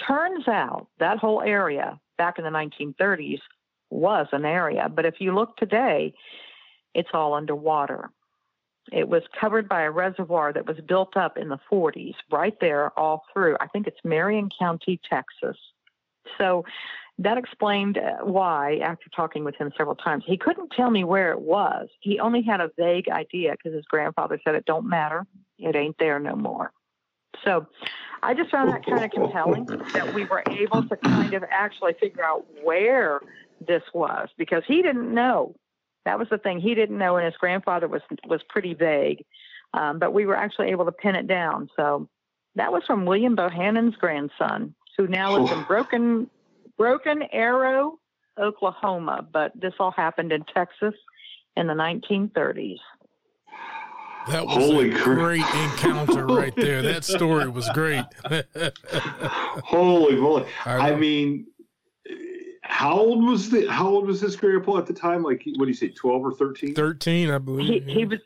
[0.00, 3.40] Turns out that whole area back in the 1930s
[3.90, 6.14] was an area, but if you look today,
[6.94, 8.10] it's all underwater.
[8.92, 12.96] It was covered by a reservoir that was built up in the 40s, right there
[12.98, 13.56] all through.
[13.60, 15.56] I think it's Marion County, Texas.
[16.38, 16.64] So
[17.18, 21.30] that explained uh, why, after talking with him several times, he couldn't tell me where
[21.30, 21.88] it was.
[22.00, 25.26] He only had a vague idea because his grandfather said it don't matter,
[25.58, 26.72] it ain't there no more.
[27.44, 27.66] So
[28.22, 31.94] I just found that kind of compelling that we were able to kind of actually
[31.94, 33.20] figure out where
[33.66, 35.54] this was because he didn't know.
[36.04, 39.24] That was the thing he didn't know, and his grandfather was was pretty vague.
[39.72, 41.68] Um, but we were actually able to pin it down.
[41.76, 42.08] So
[42.54, 46.30] that was from William Bohannon's grandson, who now lives in Broken
[46.76, 47.98] Broken Arrow,
[48.38, 50.94] Oklahoma, but this all happened in Texas
[51.56, 52.78] in the 1930s.
[54.28, 56.82] That was Holy a great encounter right there.
[56.82, 58.04] That story was great.
[59.64, 60.46] Holy moly!
[60.64, 61.46] I, I, mean,
[62.66, 65.22] how old was the how old was this grandpa at the time?
[65.22, 66.74] Like, what do you say, twelve or thirteen?
[66.74, 67.84] Thirteen, I believe.
[67.84, 68.20] He, he was.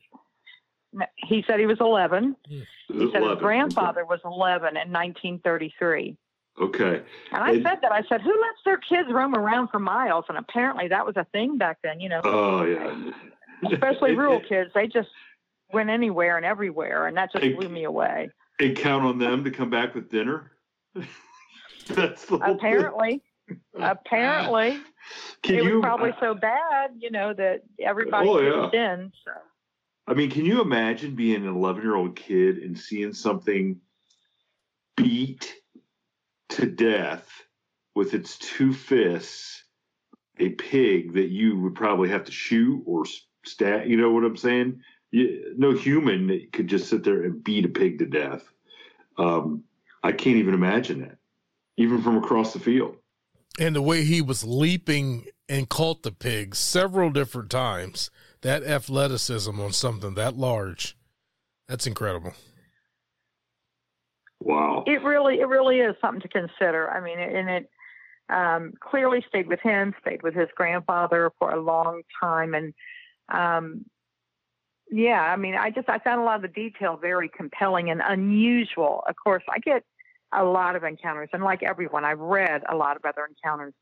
[1.17, 2.37] He said he was eleven.
[2.49, 2.61] Hmm.
[2.89, 3.13] He 11.
[3.13, 6.17] said his grandfather was eleven in 1933.
[6.61, 7.03] Okay.
[7.33, 7.93] And I and, said that.
[7.93, 10.25] I said, who lets their kids roam around for miles?
[10.29, 12.21] And apparently that was a thing back then, you know.
[12.25, 13.13] Oh, yeah.
[13.73, 14.71] Especially rural kids.
[14.75, 15.09] They just
[15.73, 17.07] went anywhere and everywhere.
[17.07, 18.31] And that just and, blew me away.
[18.59, 20.53] And count on them to come back with dinner?
[21.87, 23.23] That's the Apparently.
[23.81, 24.79] Apparently,
[25.43, 28.95] Can it you was probably so bad, you know, that everybody Oh, yeah.
[28.95, 29.13] in.
[29.25, 29.33] So
[30.07, 33.79] I mean, can you imagine being an 11 year old kid and seeing something
[34.97, 35.55] beat
[36.51, 37.29] to death
[37.95, 39.65] with its two fists,
[40.39, 43.05] a pig that you would probably have to shoot or
[43.45, 43.87] stab?
[43.87, 44.81] You know what I'm saying?
[45.11, 48.49] You, no human could just sit there and beat a pig to death.
[49.19, 49.65] Um,
[50.03, 51.19] I can't even imagine that,
[51.77, 52.97] even from across the field.
[53.59, 58.11] And the way he was leaping and caught the pig several different times,
[58.43, 60.97] that athleticism on something that large,
[61.67, 62.35] that's incredible.
[64.41, 64.85] Wow.
[64.87, 66.89] it really, it really is something to consider.
[66.89, 67.71] I mean, and it
[68.31, 72.73] um, clearly stayed with him, stayed with his grandfather for a long time, and
[73.29, 73.85] um,
[74.91, 78.01] yeah, I mean, I just I found a lot of the detail very compelling and
[78.07, 79.03] unusual.
[79.09, 79.85] Of course, I get
[80.33, 83.75] a lot of encounters, and like everyone, I've read a lot of other encounters.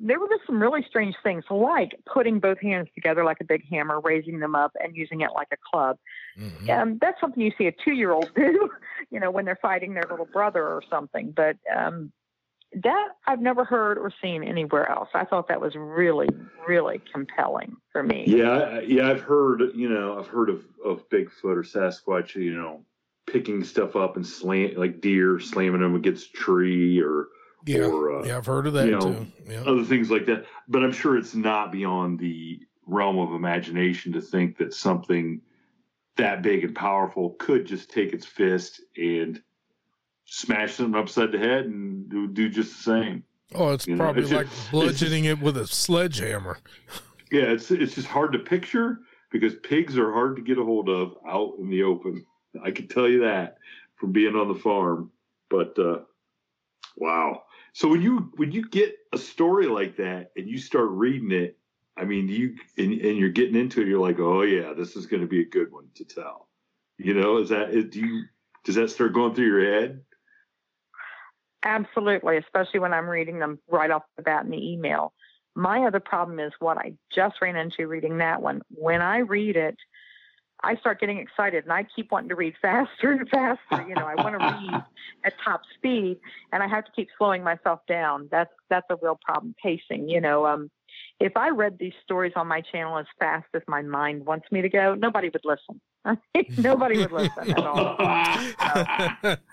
[0.00, 3.64] There were just some really strange things, like putting both hands together like a big
[3.68, 5.98] hammer, raising them up, and using it like a club.
[6.38, 6.70] Mhm.
[6.70, 8.70] Um, that's something you see a two-year-old do,
[9.10, 11.32] you know, when they're fighting their little brother or something.
[11.32, 12.12] But um,
[12.82, 15.08] that I've never heard or seen anywhere else.
[15.14, 16.28] I thought that was really,
[16.66, 18.24] really compelling for me.
[18.26, 22.84] Yeah, yeah, I've heard, you know, I've heard of, of Bigfoot or Sasquatch, you know,
[23.32, 27.28] picking stuff up and slam like deer, slamming them against a tree or
[27.66, 29.26] Yeah, or uh, yeah, I've heard of that you know, too.
[29.48, 29.60] Yeah.
[29.62, 30.44] other things like that.
[30.68, 35.40] But I'm sure it's not beyond the realm of imagination to think that something
[36.16, 39.40] that big and powerful could just take its fist and
[40.24, 43.24] smash them upside the head and do, do just the same.
[43.54, 46.58] Oh, it's you probably it's like just- bludgeoning it with a sledgehammer.
[47.30, 50.88] Yeah, it's it's just hard to picture because pigs are hard to get a hold
[50.88, 52.24] of out in the open.
[52.64, 53.58] I can tell you that
[53.96, 55.10] from being on the farm.
[55.50, 56.00] But uh,
[56.96, 57.44] wow.
[57.72, 61.58] So when you when you get a story like that and you start reading it,
[61.96, 65.06] I mean, you and, and you're getting into it, you're like, oh yeah, this is
[65.06, 66.48] going to be a good one to tell.
[66.96, 68.24] You know, is that do you
[68.64, 70.02] does that start going through your head?
[71.64, 75.12] Absolutely, especially when I'm reading them right off the bat in the email.
[75.54, 78.62] My other problem is what I just ran into reading that one.
[78.70, 79.76] When I read it,
[80.62, 83.86] I start getting excited and I keep wanting to read faster and faster.
[83.88, 84.82] You know, I want to read
[85.24, 86.18] at top speed
[86.52, 88.28] and I have to keep slowing myself down.
[88.30, 90.08] That's that's a real problem pacing.
[90.08, 90.70] You know, um,
[91.20, 94.62] if I read these stories on my channel as fast as my mind wants me
[94.62, 95.80] to go, nobody would listen.
[96.58, 99.36] nobody would listen at all.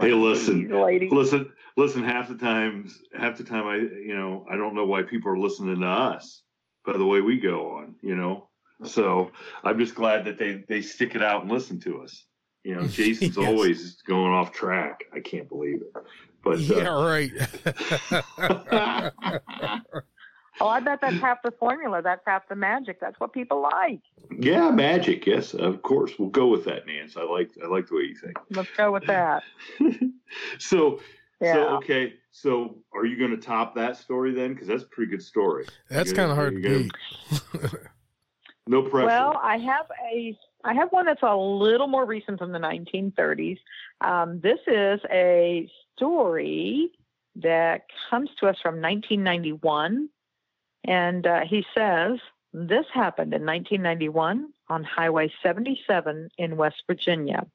[0.00, 2.04] Hey, listen, These listen, listen.
[2.04, 5.38] Half the times, half the time, I you know, I don't know why people are
[5.38, 6.42] listening to us
[6.84, 7.94] by the way we go on.
[8.02, 8.48] You know,
[8.82, 9.30] so
[9.62, 12.24] I'm just glad that they they stick it out and listen to us.
[12.64, 13.46] You know, Jason's Yes.
[13.46, 15.04] always going off track.
[15.14, 15.92] I can't believe it.
[16.42, 17.32] But yeah, uh, right.
[20.60, 22.00] Oh, I bet that's half the formula.
[22.00, 23.00] That's half the magic.
[23.00, 23.98] That's what people like.
[24.38, 25.26] yeah, magic.
[25.26, 26.12] Yes, of course.
[26.16, 27.16] We'll go with that, Nance.
[27.16, 28.38] I like I like the way you think.
[28.50, 29.42] Let's go with that.
[30.60, 31.00] so
[31.40, 31.54] Yeah.
[31.54, 32.14] so okay.
[32.30, 34.52] So are you going to top that story then?
[34.52, 35.66] Because that's a pretty good story.
[35.90, 36.92] That's kind of hard to beat.
[38.66, 39.06] No pressure.
[39.06, 43.58] Well, I have a I have one that's a little more recent from the 1930s.
[44.00, 46.90] Um, this is a story
[47.36, 50.08] that comes to us from 1991,
[50.84, 52.18] and uh, he says
[52.54, 57.46] this happened in 1991 on Highway 77 in West Virginia.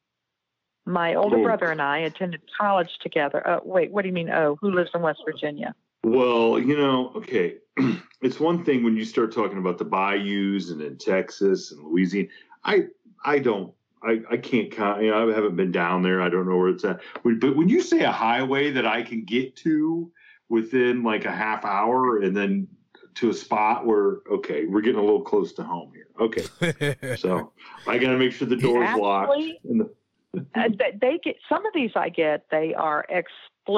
[0.86, 3.48] My older brother and I attended college together.
[3.48, 4.30] Uh, wait, what do you mean?
[4.30, 5.74] Oh, who lives in West Virginia?
[6.04, 7.58] Well, you know, okay,
[8.22, 12.30] it's one thing when you start talking about the bayous and in Texas and Louisiana.
[12.64, 12.84] I
[13.26, 15.02] I don't I, I can't count.
[15.04, 16.22] You know, I haven't been down there.
[16.22, 17.02] I don't know where it's at.
[17.24, 20.12] But when you say a highway that I can get to
[20.48, 22.68] within like a half hour and then
[23.16, 26.08] to a spot where okay, we're getting a little close to home here.
[26.20, 27.52] Okay, so
[27.88, 29.32] I got to make sure the door's locked.
[29.34, 33.06] Actually- And the, uh, they- they get some of these I get they are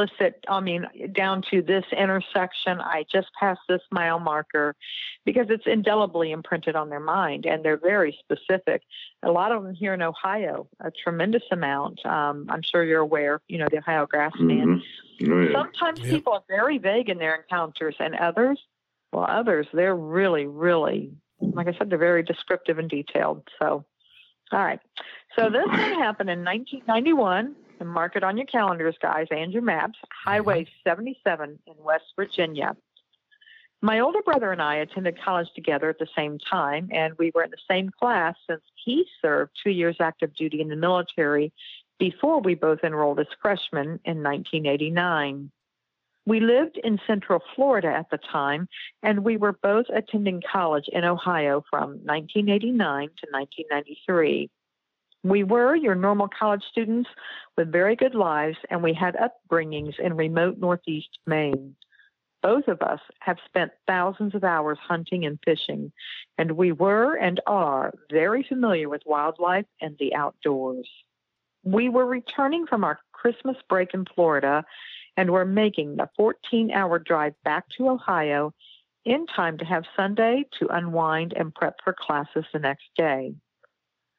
[0.01, 4.75] explicit I mean down to this intersection I just passed this mile marker
[5.25, 8.81] because it's indelibly imprinted on their mind and they're very specific
[9.23, 13.41] a lot of them here in Ohio a tremendous amount um, I'm sure you're aware
[13.47, 14.81] you know the Ohio Grassman
[15.21, 15.31] Mhm.
[15.31, 15.53] Oh, yeah.
[15.53, 16.09] sometimes Yep.
[16.09, 18.59] people are very vague in their encounters and others
[19.11, 21.11] well others they're really really
[21.41, 23.85] like i said they're very descriptive and detailed so
[24.51, 24.79] all right
[25.35, 29.61] so this one happened in 1991 and mark it on your calendars guys and your
[29.61, 30.29] maps mm-hmm.
[30.29, 32.75] highway 77 in west virginia
[33.81, 37.43] my older brother and i attended college together at the same time and we were
[37.43, 41.51] in the same class since he served two years active duty in the military
[42.01, 45.51] before we both enrolled as freshmen in 1989.
[46.25, 48.67] We lived in Central Florida at the time,
[49.03, 54.49] and we were both attending college in Ohio from 1989 to 1993.
[55.23, 57.09] We were your normal college students
[57.55, 61.75] with very good lives, and we had upbringings in remote Northeast Maine.
[62.41, 65.91] Both of us have spent thousands of hours hunting and fishing,
[66.39, 70.89] and we were and are very familiar with wildlife and the outdoors.
[71.63, 74.65] We were returning from our Christmas break in Florida
[75.17, 78.55] and were making the 14 hour drive back to Ohio
[79.05, 83.35] in time to have Sunday to unwind and prep for classes the next day.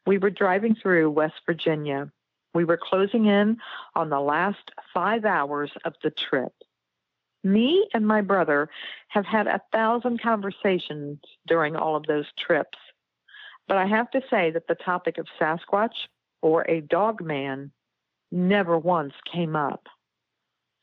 [0.07, 2.11] We were driving through West Virginia.
[2.55, 3.59] We were closing in
[3.95, 6.53] on the last five hours of the trip.
[7.45, 8.69] Me and my brother
[9.09, 12.79] have had a thousand conversations during all of those trips,
[13.67, 16.09] but I have to say that the topic of Sasquatch
[16.41, 17.73] or a dog man
[18.31, 19.87] never once came up.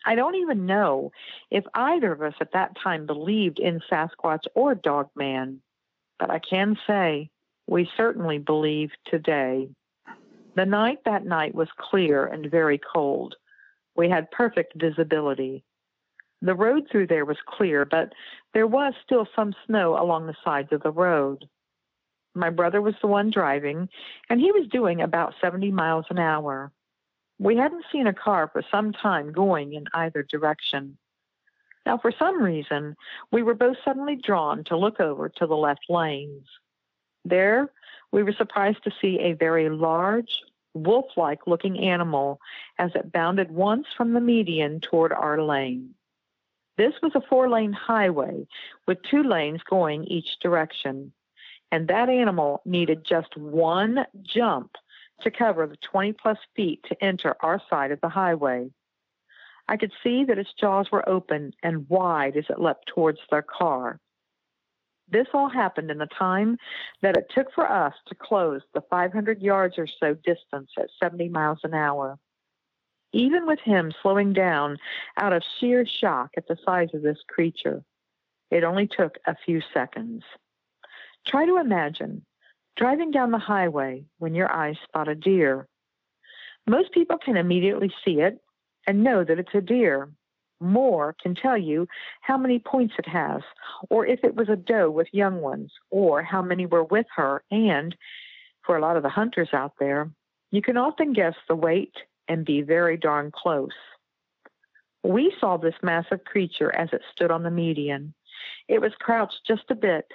[0.05, 1.11] I don't even know
[1.51, 5.61] if either of us at that time believed in Sasquatch or Dog Man,
[6.17, 7.29] but I can say
[7.69, 9.69] we certainly believe today.
[10.55, 13.35] The night that night was clear and very cold.
[13.95, 15.63] We had perfect visibility.
[16.41, 18.13] The road through there was clear, but
[18.53, 21.47] there was still some snow along the sides of the road.
[22.33, 23.87] My brother was the one driving,
[24.29, 26.71] and he was doing about 70 miles an hour.
[27.37, 30.97] We hadn't seen a car for some time going in either direction.
[31.85, 32.95] Now, for some reason,
[33.31, 36.47] we were both suddenly drawn to look over to the left lanes.
[37.25, 37.71] There,
[38.11, 40.41] we were surprised to see a very large,
[40.73, 42.39] wolf like looking animal
[42.77, 45.93] as it bounded once from the median toward our lane.
[46.77, 48.47] This was a four lane highway
[48.87, 51.11] with two lanes going each direction,
[51.71, 54.71] and that animal needed just one jump
[55.21, 58.69] to cover the 20 plus feet to enter our side of the highway.
[59.67, 63.43] I could see that its jaws were open and wide as it leapt towards their
[63.43, 63.99] car.
[65.11, 66.57] This all happened in the time
[67.01, 71.29] that it took for us to close the 500 yards or so distance at 70
[71.29, 72.17] miles an hour.
[73.11, 74.77] Even with him slowing down
[75.17, 77.83] out of sheer shock at the size of this creature,
[78.51, 80.23] it only took a few seconds.
[81.25, 82.25] Try to imagine
[82.75, 85.67] driving down the highway when your eyes spot a deer.
[86.67, 88.39] Most people can immediately see it
[88.87, 90.09] and know that it's a deer.
[90.59, 91.87] More can tell you
[92.21, 93.41] how many points it has,
[93.89, 97.43] or if it was a doe with young ones, or how many were with her.
[97.49, 97.95] And
[98.63, 100.11] for a lot of the hunters out there,
[100.51, 101.93] you can often guess the weight
[102.27, 103.71] and be very darn close.
[105.03, 108.13] We saw this massive creature as it stood on the median.
[108.67, 110.11] It was crouched just a bit,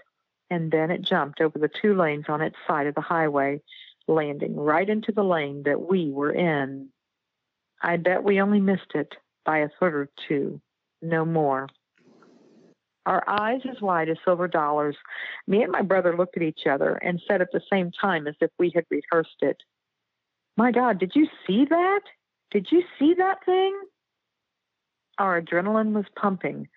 [0.50, 3.62] and then it jumped over the two lanes on its side of the highway,
[4.06, 6.90] landing right into the lane that we were in.
[7.82, 9.14] I bet we only missed it
[9.44, 10.60] by a foot or two,
[11.02, 11.68] no more.
[13.06, 14.96] Our eyes as wide as silver dollars,
[15.46, 18.34] me and my brother looked at each other and said at the same time as
[18.40, 19.62] if we had rehearsed it,
[20.56, 22.00] My God, did you see that?
[22.50, 23.78] Did you see that thing?
[25.18, 26.68] Our adrenaline was pumping.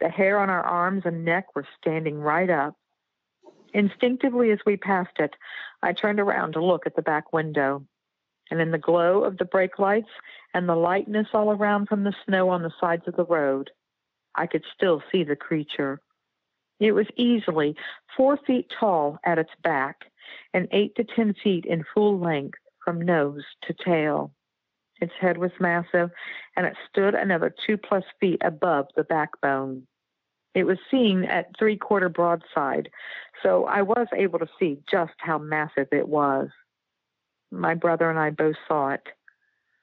[0.00, 2.74] The hair on our arms and neck were standing right up.
[3.72, 5.34] Instinctively, as we passed it,
[5.82, 7.84] I turned around to look at the back window.
[8.50, 10.10] And in the glow of the brake lights
[10.54, 13.70] and the lightness all around from the snow on the sides of the road,
[14.34, 16.00] I could still see the creature.
[16.80, 17.76] It was easily
[18.16, 20.10] four feet tall at its back
[20.54, 24.32] and eight to ten feet in full length from nose to tail.
[25.00, 26.10] Its head was massive,
[26.56, 29.86] and it stood another two plus feet above the backbone.
[30.54, 32.90] It was seen at three quarter broadside,
[33.42, 36.48] so I was able to see just how massive it was.
[37.50, 39.06] My brother and I both saw it.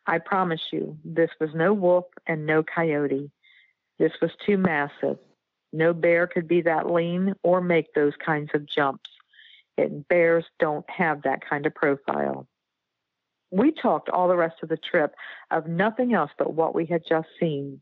[0.05, 3.29] I promise you, this was no wolf and no coyote.
[3.99, 5.17] This was too massive.
[5.73, 9.09] No bear could be that lean or make those kinds of jumps.
[9.77, 12.47] And bears don't have that kind of profile.
[13.51, 15.13] We talked all the rest of the trip
[15.51, 17.81] of nothing else but what we had just seen.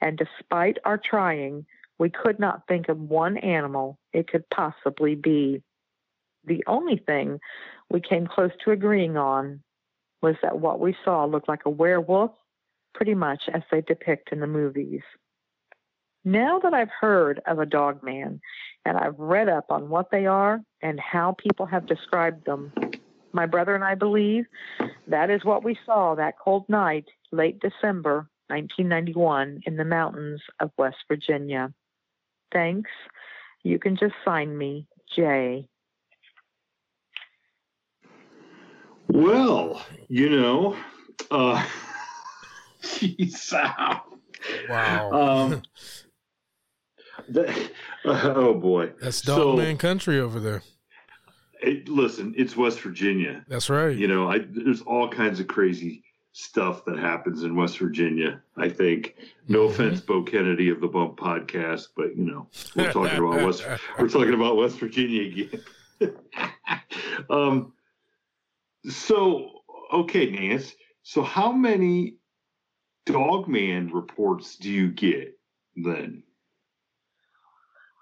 [0.00, 1.66] And despite our trying,
[1.98, 5.62] we could not think of one animal it could possibly be.
[6.48, 7.38] The only thing
[7.90, 9.62] we came close to agreeing on
[10.22, 12.32] was that what we saw looked like a werewolf,
[12.94, 15.02] pretty much as they depict in the movies.
[16.24, 18.40] Now that I've heard of a dog man
[18.84, 22.72] and I've read up on what they are and how people have described them,
[23.32, 24.46] my brother and I believe
[25.06, 30.70] that is what we saw that cold night, late December 1991, in the mountains of
[30.78, 31.72] West Virginia.
[32.52, 32.90] Thanks.
[33.62, 35.68] You can just sign me, Jay.
[39.08, 40.76] Well, you know,
[41.30, 41.66] uh,
[42.98, 43.52] geez,
[44.68, 45.12] Wow.
[45.12, 45.62] Um,
[47.28, 47.70] the,
[48.04, 50.62] oh boy, that's dogman so, country over there.
[51.60, 53.44] It, listen, it's West Virginia.
[53.48, 53.96] That's right.
[53.96, 58.40] You know, I, there's all kinds of crazy stuff that happens in West Virginia.
[58.56, 59.16] I think.
[59.48, 59.82] No mm-hmm.
[59.82, 62.46] offense, Bo Kennedy of the Bump Podcast, but you know,
[62.76, 63.64] we're talking about West.
[63.98, 65.62] We're talking about West Virginia again.
[67.30, 67.72] um.
[68.88, 69.50] So
[69.92, 70.74] okay, Nance.
[71.02, 72.16] So how many
[73.06, 75.38] Dogman reports do you get
[75.76, 76.22] then?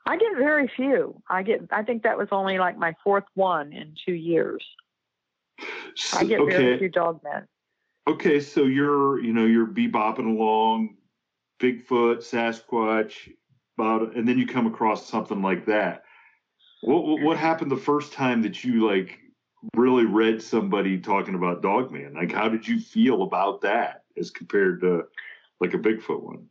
[0.07, 1.21] I get very few.
[1.29, 1.69] I get.
[1.73, 4.65] I think that was only like my fourth one in two years.
[6.15, 6.57] I get okay.
[6.57, 7.47] very few dogmen.
[8.07, 10.97] Okay, so you're you know you're bebopping along,
[11.61, 13.33] Bigfoot, Sasquatch,
[13.77, 16.05] about, and then you come across something like that.
[16.83, 19.19] What what happened the first time that you like
[19.75, 22.15] really read somebody talking about Dogman?
[22.15, 25.05] Like, how did you feel about that as compared to
[25.61, 26.47] like a Bigfoot one?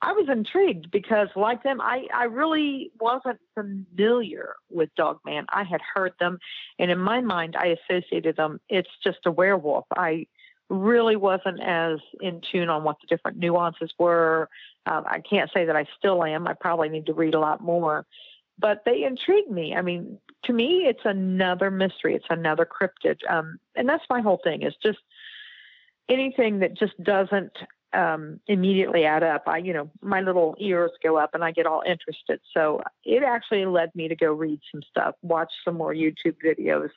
[0.00, 5.46] I was intrigued because, like them, I, I really wasn't familiar with Dogman.
[5.48, 6.38] I had heard them,
[6.78, 8.60] and in my mind, I associated them.
[8.68, 9.86] It's just a werewolf.
[9.96, 10.26] I
[10.70, 14.48] really wasn't as in tune on what the different nuances were.
[14.86, 16.46] Um, I can't say that I still am.
[16.46, 18.06] I probably need to read a lot more,
[18.58, 19.74] but they intrigue me.
[19.74, 22.14] I mean, to me, it's another mystery.
[22.14, 24.62] It's another cryptid, um, and that's my whole thing.
[24.62, 24.98] Is just
[26.08, 27.52] anything that just doesn't
[27.92, 29.44] um, immediately add up.
[29.46, 32.40] I, you know, my little ears go up and I get all interested.
[32.52, 36.90] So it actually led me to go read some stuff, watch some more YouTube videos,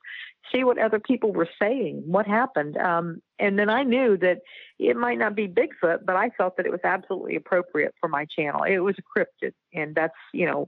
[0.52, 2.78] see what other people were saying, what happened.
[2.78, 4.40] Um, and then I knew that
[4.80, 8.26] it might not be Bigfoot, but I felt that it was absolutely appropriate for my
[8.26, 8.64] channel.
[8.64, 9.54] It was a cryptid.
[9.74, 10.68] And that's, you know,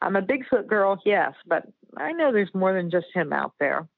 [0.00, 1.64] I'm a Bigfoot girl, yes, but
[1.96, 3.88] I know there's more than just him out there.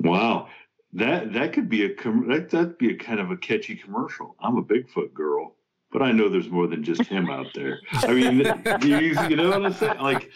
[0.00, 0.48] Wow.
[0.94, 4.36] That that could be a that that'd be a kind of a catchy commercial.
[4.40, 5.56] I'm a Bigfoot girl,
[5.90, 7.80] but I know there's more than just him out there.
[7.92, 8.38] I mean,
[8.82, 8.96] you,
[9.28, 9.98] you know what I'm saying?
[9.98, 10.30] Like,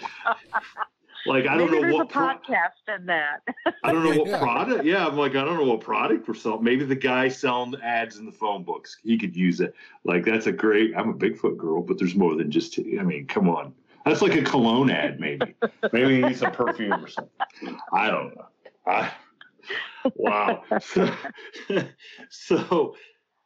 [1.28, 3.40] like I don't Maybe know what a podcast in that.
[3.84, 4.84] I don't know what product.
[4.84, 6.64] Yeah, I'm like I don't know what product we're selling.
[6.64, 9.74] Maybe the guy selling ads in the phone books, he could use it.
[10.04, 10.96] Like that's a great.
[10.96, 12.78] I'm a Bigfoot girl, but there's more than just.
[12.78, 13.74] I mean, come on.
[14.04, 15.54] That's like a cologne ad, maybe.
[15.92, 17.78] maybe he needs a perfume or something.
[17.92, 18.46] I don't know.
[18.86, 19.12] I
[20.14, 20.62] wow.
[20.80, 21.14] So,
[22.30, 22.96] so,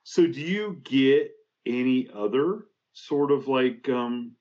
[0.05, 1.33] so, do you get
[1.67, 4.33] any other sort of like um,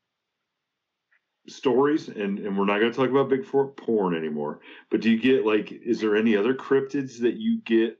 [1.51, 2.07] stories?
[2.07, 4.59] And and we're not going to talk about big porn anymore.
[4.89, 7.97] But do you get like, is there any other cryptids that you get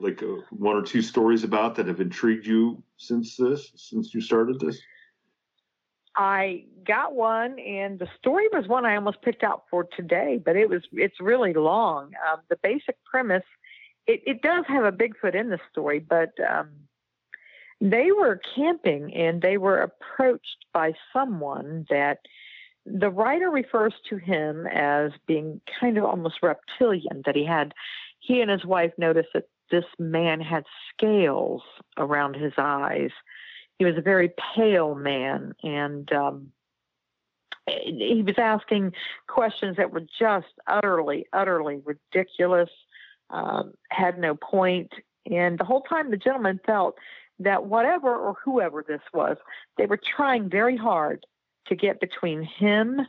[0.00, 4.20] like uh, one or two stories about that have intrigued you since this, since you
[4.20, 4.80] started this?
[6.14, 10.56] I got one, and the story was one I almost picked out for today, but
[10.56, 12.12] it was it's really long.
[12.30, 13.44] Um, the basic premise,
[14.06, 16.70] it, it does have a Bigfoot in the story, but um,
[17.80, 22.18] they were camping and they were approached by someone that
[22.84, 27.22] the writer refers to him as being kind of almost reptilian.
[27.24, 27.74] That he had,
[28.18, 30.64] he and his wife noticed that this man had
[30.94, 31.62] scales
[31.96, 33.10] around his eyes
[33.82, 36.52] he was a very pale man, and um,
[37.66, 38.92] he was asking
[39.26, 42.70] questions that were just utterly, utterly ridiculous,
[43.30, 44.92] um, had no point.
[45.28, 46.96] And the whole time, the gentleman felt
[47.40, 49.36] that whatever or whoever this was,
[49.78, 51.26] they were trying very hard
[51.66, 53.00] to get between him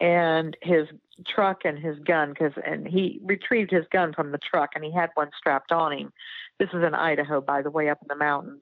[0.00, 0.86] and his
[1.26, 4.92] truck and his gun because and he retrieved his gun from the truck and he
[4.92, 6.12] had one strapped on him
[6.60, 8.60] this is in idaho by the way up in the mountains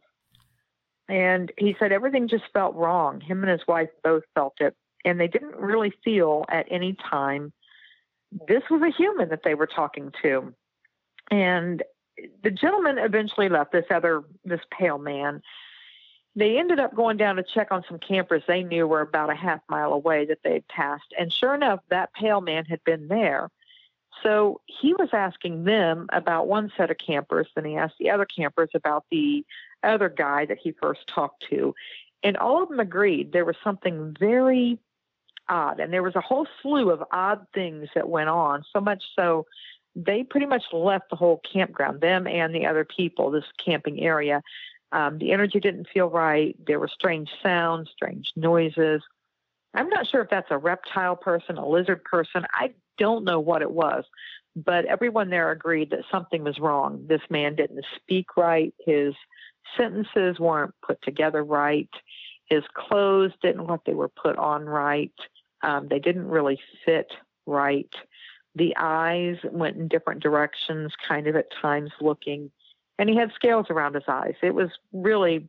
[1.09, 3.21] and he said everything just felt wrong.
[3.21, 4.75] Him and his wife both felt it.
[5.05, 7.53] And they didn't really feel at any time
[8.49, 10.53] this was a human that they were talking to.
[11.31, 11.83] And
[12.43, 15.43] the gentleman eventually left this other, this pale man.
[16.37, 19.35] They ended up going down to check on some campers they knew were about a
[19.35, 21.15] half mile away that they'd passed.
[21.19, 23.51] And sure enough, that pale man had been there.
[24.23, 28.27] So he was asking them about one set of campers, then he asked the other
[28.27, 29.45] campers about the
[29.83, 31.75] other guy that he first talked to.
[32.23, 34.79] And all of them agreed there was something very
[35.49, 35.81] odd.
[35.81, 39.47] And there was a whole slew of odd things that went on, so much so
[39.97, 44.43] they pretty much left the whole campground, them and the other people, this camping area.
[44.97, 46.57] Um, the energy didn't feel right.
[46.67, 49.03] There were strange sounds, strange noises.
[49.75, 52.47] I'm not sure if that's a reptile person, a lizard person.
[52.55, 54.05] I don't know what it was,
[54.57, 57.05] but everyone there agreed that something was wrong.
[57.07, 58.73] This man didn't speak right.
[58.87, 59.15] His
[59.77, 61.91] sentences weren't put together right.
[62.47, 65.13] His clothes didn't look they were put on right.
[65.63, 67.13] Um, they didn't really fit
[67.45, 67.95] right.
[68.55, 72.51] The eyes went in different directions, kind of at times looking,
[72.99, 74.35] and he had scales around his eyes.
[74.43, 75.49] It was really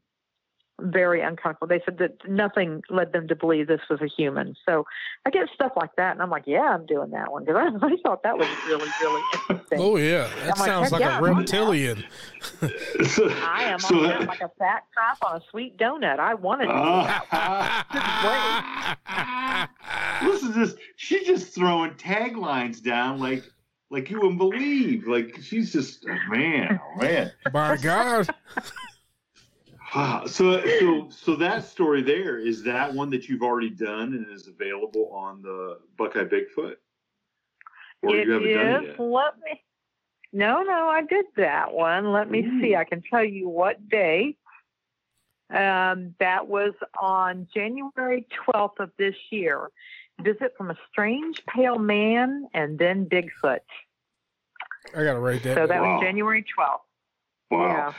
[0.79, 1.67] very uncomfortable.
[1.67, 4.55] They said that nothing led them to believe this was a human.
[4.67, 4.85] So
[5.25, 7.67] I get stuff like that, and I'm like, yeah, I'm doing that one because I,
[7.85, 9.79] I, thought that was really, really interesting.
[9.79, 12.03] Oh yeah, that I'm sounds like, like yeah, a reptilian.
[12.61, 16.19] I am so, on like a fat cop on a sweet donut.
[16.19, 19.69] I wanted to uh, that
[20.23, 20.75] Listen to this.
[20.95, 23.43] She's just throwing taglines down like
[23.89, 25.07] like you wouldn't believe.
[25.07, 27.31] Like she's just a man, oh man.
[27.53, 28.27] My God.
[30.27, 34.47] so so so that story there is that one that you've already done and is
[34.47, 36.75] available on the Buckeye Bigfoot?
[38.03, 38.55] Or it you haven't is.
[38.55, 38.99] done it yet?
[38.99, 39.63] Let me
[40.33, 42.11] no, no, I did that one.
[42.11, 42.61] Let me Ooh.
[42.61, 42.75] see.
[42.75, 44.35] I can tell you what day.
[45.49, 49.69] Um, that was on January 12th of this year.
[50.21, 53.59] Visit from a strange pale man and then Bigfoot.
[54.95, 55.55] I got to write that.
[55.55, 55.95] So that wow.
[55.95, 56.79] was January 12th.
[57.51, 57.67] Wow.
[57.67, 57.93] Yeah.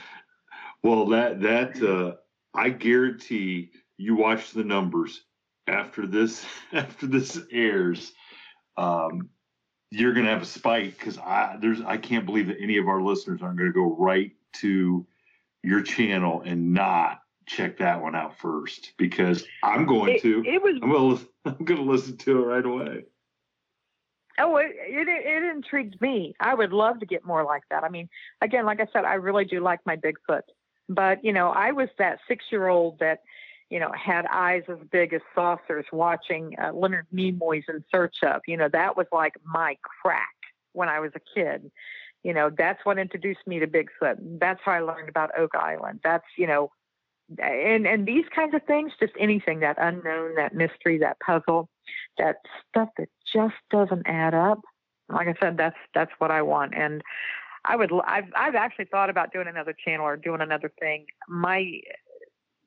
[0.82, 2.16] Well, that that uh,
[2.54, 5.22] I guarantee you watch the numbers
[5.66, 8.12] after this after this airs.
[8.76, 9.30] Um,
[9.90, 12.88] you're going to have a spike because I there's I can't believe that any of
[12.88, 15.06] our listeners aren't going to go right to
[15.62, 20.44] your channel and not check that one out first because I'm going it, to.
[20.46, 20.78] It was.
[20.82, 21.28] I'm going to.
[21.46, 23.04] I'm going to listen to it right away.
[24.40, 26.34] Oh, it, it, it intrigued me.
[26.38, 27.82] I would love to get more like that.
[27.82, 28.08] I mean,
[28.40, 30.42] again, like I said, I really do like my Bigfoot.
[30.88, 33.22] But, you know, I was that six year old that,
[33.68, 38.40] you know, had eyes as big as saucers watching uh, Leonard Nimoy's In Search of.
[38.46, 40.36] You know, that was like my crack
[40.72, 41.70] when I was a kid.
[42.22, 44.38] You know, that's what introduced me to Bigfoot.
[44.38, 46.00] That's how I learned about Oak Island.
[46.04, 46.70] That's, you know,
[47.38, 51.68] and and these kinds of things, just anything that unknown, that mystery, that puzzle,
[52.16, 52.36] that
[52.68, 54.60] stuff that just doesn't add up.
[55.10, 56.74] Like I said, that's that's what I want.
[56.74, 57.02] And
[57.64, 57.92] I would.
[58.04, 61.06] I've I've actually thought about doing another channel or doing another thing.
[61.28, 61.80] My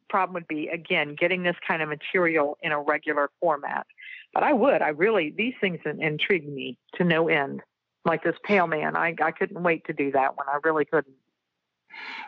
[0.10, 3.88] problem would be again getting this kind of material in a regular format.
[4.34, 4.82] But I would.
[4.82, 7.62] I really these things intrigue me to no end.
[8.06, 10.48] Like this pale man, I I couldn't wait to do that one.
[10.48, 11.16] I really couldn't.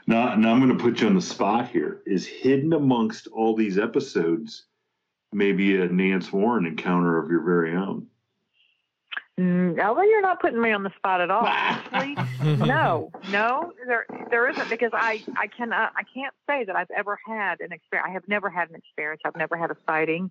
[0.07, 2.01] Now, now I'm going to put you on the spot here.
[2.05, 4.66] Is hidden amongst all these episodes
[5.32, 8.07] maybe a Nance Warren encounter of your very own?
[9.36, 11.43] No, well, you're not putting me on the spot at all.
[11.43, 12.16] Actually,
[12.57, 17.18] no, no, there there isn't because I I cannot I can't say that I've ever
[17.26, 18.07] had an experience.
[18.07, 19.24] I have never had an experience.
[19.26, 20.30] I've never had a sighting.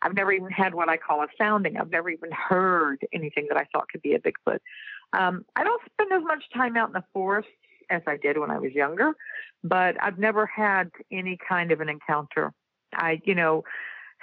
[0.00, 1.76] I've never even had what I call a sounding.
[1.76, 4.60] I've never even heard anything that I thought could be a Bigfoot.
[5.12, 7.48] Um, I don't spend as much time out in the forest
[7.90, 9.12] as I did when I was younger,
[9.62, 12.52] but I've never had any kind of an encounter.
[12.94, 13.64] I, you know,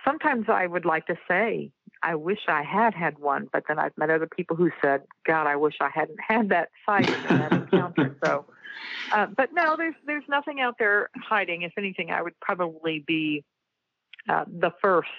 [0.06, 3.98] sometimes I would like to say, I wish I had had one, but then I've
[3.98, 7.52] met other people who said, God, I wish I hadn't had that sight and that
[7.54, 8.16] encounter.
[8.24, 8.46] So,
[9.14, 11.62] uh, but no, there's there's nothing out there hiding.
[11.62, 13.44] If anything, I would probably be
[14.28, 15.10] uh, the first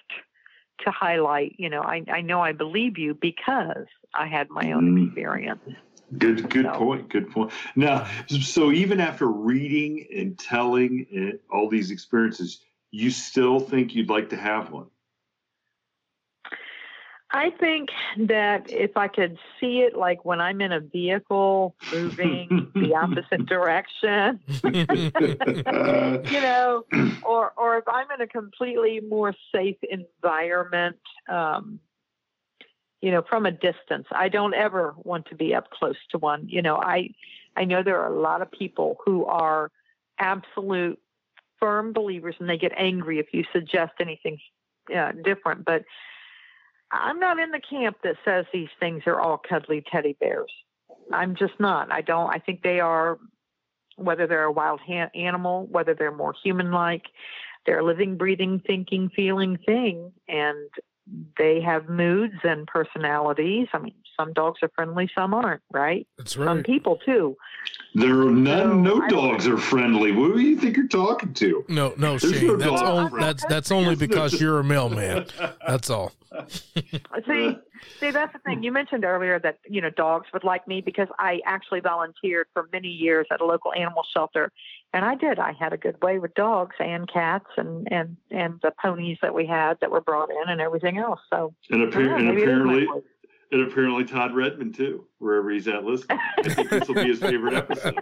[0.85, 1.57] to highlight.
[1.59, 5.07] You know, I I know I believe you because I had my own mm.
[5.07, 5.61] experience.
[6.19, 6.79] Good, good so.
[6.79, 7.09] point.
[7.09, 7.53] Good point.
[7.77, 11.07] Now, so even after reading and telling
[11.51, 12.61] uh, all these experiences,
[12.91, 14.87] you still think you'd like to have one?
[17.35, 17.89] I think
[18.29, 23.47] that if I could see it like when I'm in a vehicle moving the opposite
[23.47, 26.85] direction, you know,
[27.25, 30.97] or or if I'm in a completely more safe environment,
[31.29, 31.81] um,
[33.05, 34.07] you know, from a distance.
[34.13, 36.49] I don't ever want to be up close to one.
[36.49, 37.11] You know, I
[37.55, 39.71] I know there are a lot of people who are
[40.19, 40.99] absolute
[41.61, 44.39] firm believers and they get angry if you suggest anything
[44.97, 45.67] uh, different.
[45.67, 45.85] But
[46.91, 50.51] I'm not in the camp that says these things are all cuddly teddy bears.
[51.13, 51.93] I'm just not.
[51.93, 52.31] I don't.
[52.35, 53.19] I think they are,
[53.97, 57.05] whether they're a wild ha- animal, whether they're more human like,
[57.67, 60.11] they're a living, breathing, thinking, feeling thing.
[60.27, 60.71] And
[61.37, 63.69] they have moods and personalities.
[63.73, 66.07] I mean, some dogs are friendly, some aren't, right?
[66.17, 66.47] That's right.
[66.47, 67.37] Some people too.
[67.95, 68.85] There are none.
[68.85, 70.13] So no dogs are friendly.
[70.13, 71.65] Who do you think you're talking to?
[71.69, 72.47] No, no, There's Shane.
[72.47, 75.27] No that's, only, that's that's only because you're a mailman.
[75.67, 76.13] That's all.
[77.27, 77.59] see,
[78.01, 78.63] see, that's the thing.
[78.63, 82.69] You mentioned earlier that you know dogs would like me because I actually volunteered for
[82.73, 84.51] many years at a local animal shelter,
[84.93, 85.39] and I did.
[85.39, 89.35] I had a good way with dogs and cats and and and the ponies that
[89.35, 91.21] we had that were brought in and everything else.
[91.31, 92.87] So and, appar- and apparently.
[93.53, 96.19] And apparently Todd Redmond too, wherever he's at listening.
[96.39, 98.01] I think this will be his favorite episode.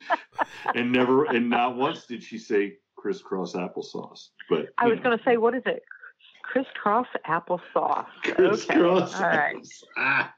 [0.74, 4.28] and never, and not once did she say crisscross applesauce.
[4.48, 5.82] But I was going to say, what is it?
[6.50, 8.06] Crisscross applesauce.
[8.22, 9.24] Crisscross okay.
[9.24, 9.68] All right.
[9.96, 10.28] I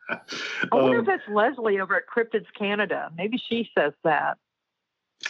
[0.73, 3.11] wonder um, if that's Leslie over at Cryptids Canada.
[3.17, 4.37] Maybe she says that.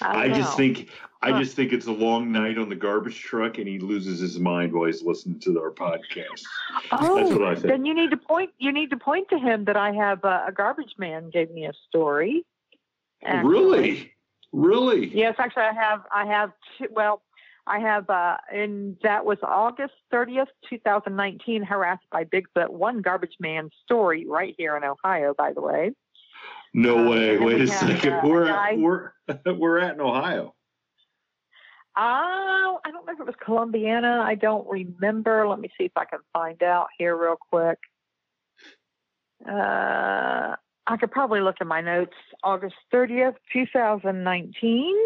[0.00, 0.88] I, I just think
[1.20, 1.40] I Huh.
[1.40, 4.72] just think it's a long night on the garbage truck, and he loses his mind
[4.72, 6.42] while he's listening to our podcast.
[6.90, 7.66] Oh, what I think.
[7.66, 8.50] then you need to point.
[8.58, 11.66] You need to point to him that I have uh, a garbage man gave me
[11.66, 12.44] a story.
[13.22, 13.50] actually.
[13.50, 14.12] Really,
[14.52, 15.06] really.
[15.16, 16.00] Yes, actually, I have.
[16.12, 16.52] I have.
[16.78, 17.22] Two, well,
[17.66, 18.10] I have.
[18.10, 21.62] Uh, and that was August thirtieth, two thousand nineteen.
[21.62, 22.70] Harassed by Bigfoot.
[22.70, 25.92] One garbage man story right here in Ohio, by the way.
[26.74, 27.38] No Um, way.
[27.38, 28.12] Wait a second.
[28.14, 29.12] uh, we're a at, we're
[29.46, 30.54] we're at in Ohio.
[31.94, 34.22] Oh, I don't know if it was Columbiana.
[34.22, 35.46] I don't remember.
[35.46, 37.78] Let me see if I can find out here real quick.
[39.46, 40.56] Uh,
[40.86, 42.14] I could probably look in my notes.
[42.42, 44.96] August 30th, 2019.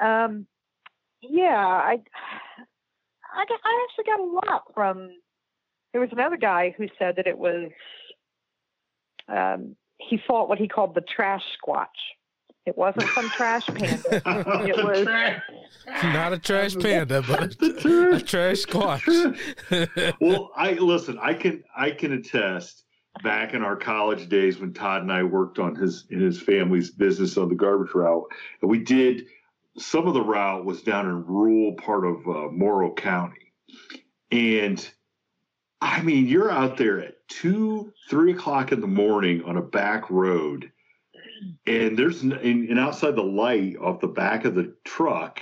[0.00, 0.46] Um,
[1.22, 1.98] yeah, I,
[3.34, 5.10] I, got, I actually got a lot from.
[5.92, 7.70] There was another guy who said that it was.
[9.28, 11.86] Um, he fought what he called the trash squatch.
[12.64, 14.22] It wasn't some trash panda.
[14.68, 15.06] It was-
[16.02, 20.16] Not a trash panda, but The a trash squatch.
[20.20, 21.18] well, I listen.
[21.20, 22.84] I can I can attest.
[23.22, 26.90] Back in our college days, when Todd and I worked on his in his family's
[26.90, 28.24] business on the garbage route,
[28.62, 29.26] and we did
[29.78, 33.52] some of the route was down in rural part of uh, Morrow County,
[34.30, 34.88] and
[35.80, 40.10] I mean, you're out there at two, three o'clock in the morning on a back
[40.10, 40.70] road,
[41.66, 45.40] and there's and, and outside the light off the back of the truck,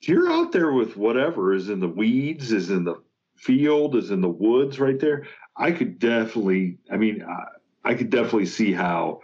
[0.00, 3.02] you're out there with whatever is in the weeds, is in the
[3.36, 5.26] field, is in the woods right there.
[5.56, 9.20] I could definitely, I mean, I, I could definitely see how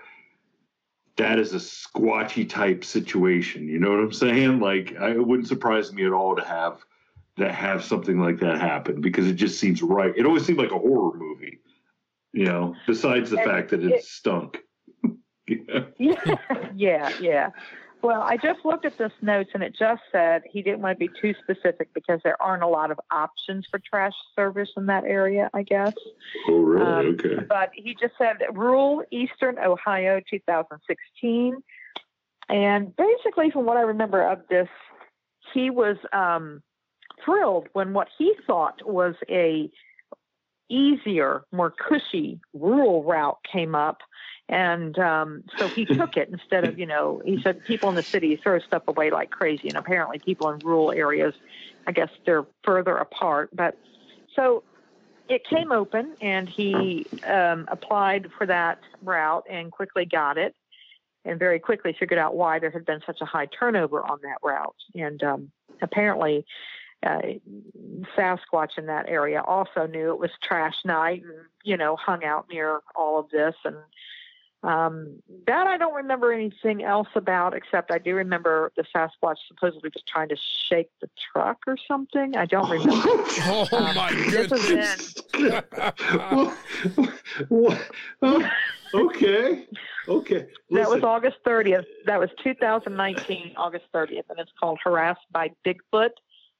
[1.18, 3.68] that is a squatchy type situation.
[3.68, 4.60] You know what I'm saying?
[4.60, 6.84] Like, I, it wouldn't surprise me at all to have
[7.36, 10.12] to have something like that happen because it just seems right.
[10.16, 11.60] It always seemed like a horror movie,
[12.32, 12.74] you know.
[12.86, 14.58] Besides the And fact that it, it- stunk.
[15.48, 15.86] yeah.
[15.98, 17.50] Yeah, yeah, yeah.
[18.03, 21.07] Well, I just looked at this notes and it just said he didn't want to
[21.07, 25.05] be too specific because there aren't a lot of options for trash service in that
[25.05, 25.94] area, I guess.
[26.49, 26.86] Oh, really?
[26.86, 27.44] Um, okay.
[27.49, 31.57] But he just said rural Eastern Ohio 2016.
[32.49, 34.68] And basically, from what I remember of this,
[35.53, 36.62] he was um,
[37.24, 39.70] thrilled when what he thought was a
[40.68, 43.98] easier, more cushy rural route came up.
[44.48, 48.02] And um, so he took it instead of, you know, he said people in the
[48.02, 49.68] city throw stuff away like crazy.
[49.68, 51.34] And apparently, people in rural areas,
[51.86, 53.50] I guess they're further apart.
[53.54, 53.76] But
[54.34, 54.62] so
[55.28, 60.54] it came open and he um, applied for that route and quickly got it
[61.24, 64.38] and very quickly figured out why there had been such a high turnover on that
[64.42, 64.76] route.
[64.94, 65.50] And um,
[65.82, 66.46] apparently,
[67.05, 67.20] uh,
[68.16, 71.32] Sasquatch in that area also knew it was trash night and,
[71.62, 73.55] you know, hung out near all of this.
[73.64, 73.76] And
[74.64, 79.90] um, that I don't remember anything else about, except I do remember the Sasquatch supposedly
[79.94, 82.36] was trying to shake the truck or something.
[82.36, 83.09] I don't remember.
[83.51, 85.14] Oh Um, my this was goodness.
[87.49, 87.90] What?
[88.22, 88.51] Oh,
[88.94, 89.66] okay.
[90.09, 90.46] Okay.
[90.70, 91.84] That was August 30th.
[92.07, 96.11] That was 2019, August 30th, and it's called Harassed by Bigfoot,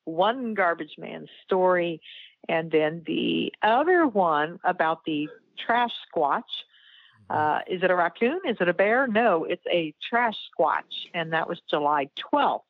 [0.09, 2.01] One Garbage man's Story.
[2.49, 5.29] And then the other one about the
[5.59, 6.43] trash squatch.
[7.29, 8.41] Uh, is it a raccoon?
[8.49, 9.07] Is it a bear?
[9.07, 11.09] No, it's a trash squatch.
[11.13, 12.63] And that was July 12th,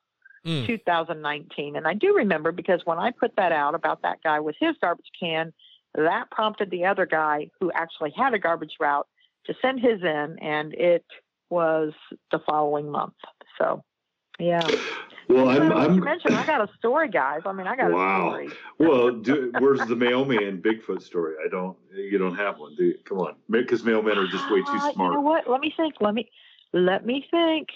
[0.44, 0.66] Mm.
[0.66, 1.76] 2019.
[1.76, 4.76] And I do remember because when I put that out about that guy with his
[4.80, 5.52] garbage can,
[5.94, 9.06] that prompted the other guy who actually had a garbage route
[9.46, 11.04] to send his in, and it
[11.50, 11.92] was
[12.30, 13.14] the following month.
[13.58, 13.82] So,
[14.38, 14.66] yeah.
[15.28, 17.42] well, I'm, I'm mentioned, I got a story, guys.
[17.44, 18.26] I mean, I got Wow.
[18.28, 18.48] a story.
[18.78, 19.10] well.
[19.12, 21.34] Do, where's the mailman Bigfoot story?
[21.44, 21.76] I don't.
[21.94, 22.98] You don't have one, do you?
[23.04, 25.12] Come on, because mailmen are just way too Uh, smart.
[25.12, 25.48] You know what?
[25.48, 25.94] Let me think.
[26.00, 26.30] Let me
[26.72, 27.68] let me think.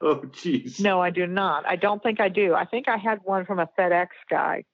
[0.00, 0.80] Oh, jeez.
[0.80, 1.64] No, I do not.
[1.66, 2.54] I don't think I do.
[2.54, 4.64] I think I had one from a FedEx guy.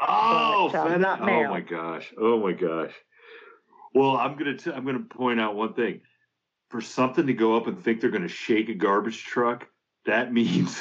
[0.00, 1.20] Oh, But, uh, FedEx.
[1.20, 2.14] oh my gosh.
[2.18, 2.92] Oh my gosh.
[3.94, 6.00] Well, I'm gonna t- I'm gonna point out one thing.
[6.70, 9.68] For something to go up and think they're gonna shake a garbage truck,
[10.04, 10.78] that means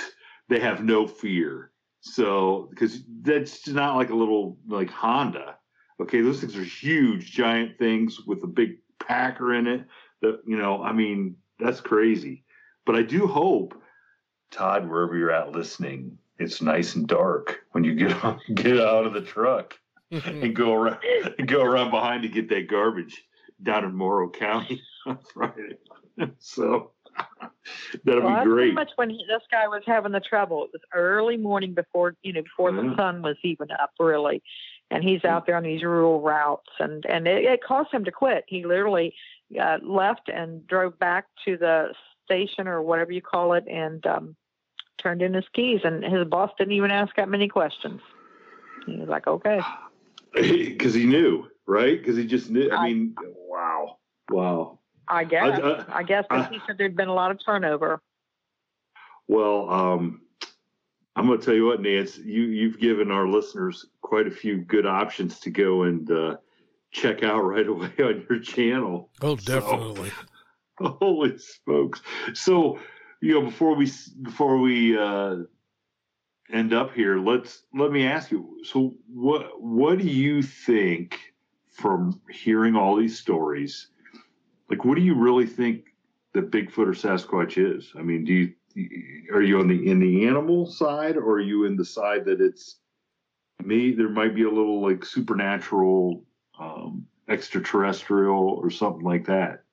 [0.50, 1.72] they have no fear.
[2.02, 5.58] So, because that's not like a little like Honda.
[6.00, 9.86] Okay, those things are huge, giant things with a big packer in it.
[10.22, 12.43] That you know, I mean, that's crazy.
[12.86, 13.82] But I do hope,
[14.52, 19.06] Todd, wherever you're at listening, it's nice and dark when you get on, get out
[19.06, 19.78] of the truck
[20.12, 21.00] and go around
[21.48, 23.24] go around behind to get that garbage
[23.64, 25.78] down in Morrow County on Friday.
[26.39, 26.91] So
[28.03, 28.74] that'll Well, be great.
[28.74, 30.63] much when he, this guy was having the trouble.
[30.66, 32.82] It was early morning before you know before Yeah.
[32.82, 34.41] the sun was even up, really.
[34.91, 38.11] And he's out there on these rural routes, and and it, it caused him to
[38.11, 38.45] quit.
[38.47, 39.16] He literally
[39.59, 41.93] uh, left and drove back to the
[42.24, 44.36] station or whatever you call it, and um,
[45.01, 45.82] turned in his keys.
[45.84, 47.99] And his boss didn't even ask that many questions.
[48.86, 49.59] He was like, "Okay,"
[50.34, 51.97] because he knew, right?
[51.97, 52.70] Because he just knew.
[52.70, 53.16] I, I, mean,
[53.49, 53.97] wow,
[54.30, 54.80] wow.
[55.08, 55.60] I guess.
[55.60, 58.01] I, I, I guess I, he said there'd been a lot of turnover.
[59.28, 60.22] Well, um,
[61.16, 64.58] I'm going to tell you what, Nance, you you've given our listeners quite a few
[64.58, 66.38] good options to go and uh,
[66.91, 69.10] check out right away on your channel.
[69.22, 70.12] Oh, definitely.
[70.82, 72.01] So, holy smokes!
[72.34, 72.80] So,
[73.22, 73.89] you know, before we
[74.22, 75.38] before we uh,
[76.51, 78.60] end up here, let's let me ask you.
[78.64, 81.18] So, what what do you think
[81.70, 83.88] from hearing all these stories?
[84.70, 85.86] Like, what do you really think
[86.34, 87.91] that Bigfoot or Sasquatch is?
[87.97, 88.53] I mean, do you
[89.34, 92.41] are you on the in the animal side or are you in the side that
[92.41, 92.78] it's
[93.63, 96.24] me there might be a little like supernatural
[96.59, 99.63] um, extraterrestrial or something like that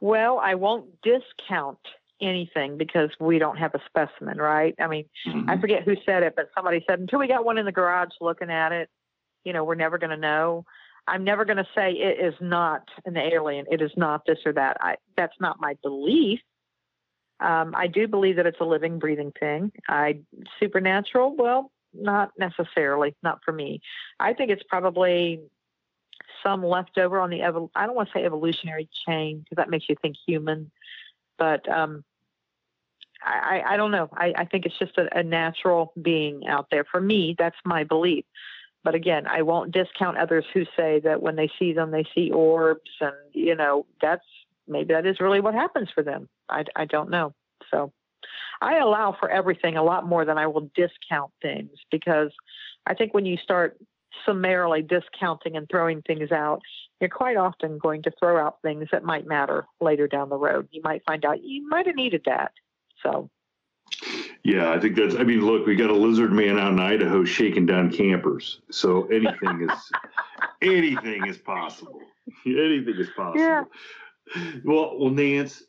[0.00, 1.78] well i won't discount
[2.20, 5.48] anything because we don't have a specimen right i mean mm-hmm.
[5.48, 8.10] i forget who said it but somebody said until we got one in the garage
[8.20, 8.90] looking at it
[9.44, 10.64] you know we're never going to know
[11.06, 14.52] i'm never going to say it is not an alien it is not this or
[14.52, 16.40] that i that's not my belief
[17.40, 19.72] um, I do believe that it's a living, breathing thing.
[19.88, 20.20] I
[20.58, 23.80] supernatural, well, not necessarily, not for me.
[24.18, 25.40] I think it's probably
[26.42, 29.88] some leftover on the evol- I don't want to say evolutionary chain because that makes
[29.88, 30.70] you think human,
[31.38, 32.04] but um,
[33.22, 34.08] I, I, don't know.
[34.12, 36.84] I, I think it's just a, a natural being out there.
[36.84, 38.24] For me, that's my belief.
[38.82, 42.30] But again, I won't discount others who say that when they see them, they see
[42.30, 44.24] orbs, and you know that's
[44.66, 46.28] maybe that is really what happens for them.
[46.48, 47.34] I, I don't know.
[47.70, 47.92] So
[48.62, 52.30] I allow for everything a lot more than I will discount things because
[52.86, 53.76] I think when you start
[54.26, 56.60] summarily discounting and throwing things out,
[57.00, 60.68] you're quite often going to throw out things that might matter later down the road.
[60.70, 62.52] You might find out you might have needed that.
[63.02, 63.30] So.
[64.42, 65.14] Yeah, I think that's.
[65.14, 69.06] I mean, look, we got a lizard man out in Idaho shaking down campers, so
[69.06, 69.92] anything is
[70.62, 72.00] anything is possible.
[72.46, 73.40] Anything is possible.
[73.40, 73.64] Yeah.
[74.64, 75.62] Well, well, Nance,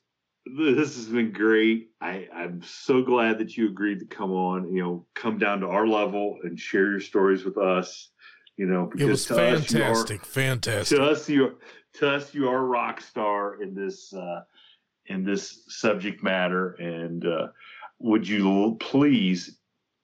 [0.45, 1.89] this has been great.
[1.99, 4.74] I, I'm so glad that you agreed to come on.
[4.74, 8.09] You know, come down to our level and share your stories with us.
[8.57, 10.97] You know, it was fantastic, us, are, fantastic.
[10.97, 11.57] To us, you
[11.95, 14.43] to us, you are a rock star in this uh,
[15.07, 16.74] in this subject matter.
[16.74, 17.47] And uh,
[18.04, 19.58] would you please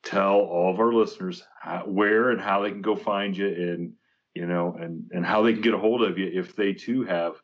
[0.04, 3.93] tell all of our listeners how, where and how they can go find you, and
[4.34, 7.04] you know, and and how they can get a hold of you if they too
[7.04, 7.41] have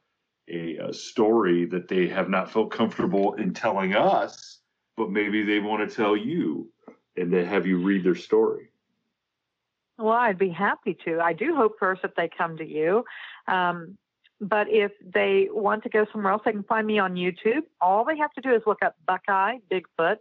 [0.49, 4.59] a, a story that they have not felt comfortable in telling us,
[4.97, 6.69] but maybe they want to tell you
[7.15, 8.69] and to have you read their story.
[9.97, 11.19] Well, I'd be happy to.
[11.19, 13.05] I do hope first that they come to you.
[13.47, 13.97] Um,
[14.41, 17.61] but if they want to go somewhere else, they can find me on YouTube.
[17.79, 20.17] All they have to do is look up Buckeye Bigfoot.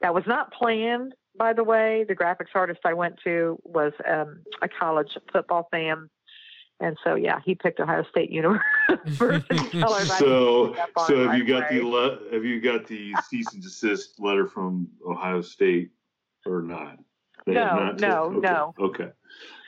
[0.00, 2.04] That was not planned, by the way.
[2.06, 6.08] The graphics artist I went to was um, a college football fan
[6.80, 8.64] and so, yeah, he picked Ohio State University
[9.16, 10.74] so,
[11.06, 14.88] so have you got the le- have you got the cease and desist letter from
[15.06, 15.90] Ohio State
[16.44, 16.98] or not?
[17.46, 18.40] They no, not no, okay.
[18.40, 18.74] no.
[18.78, 19.08] Okay.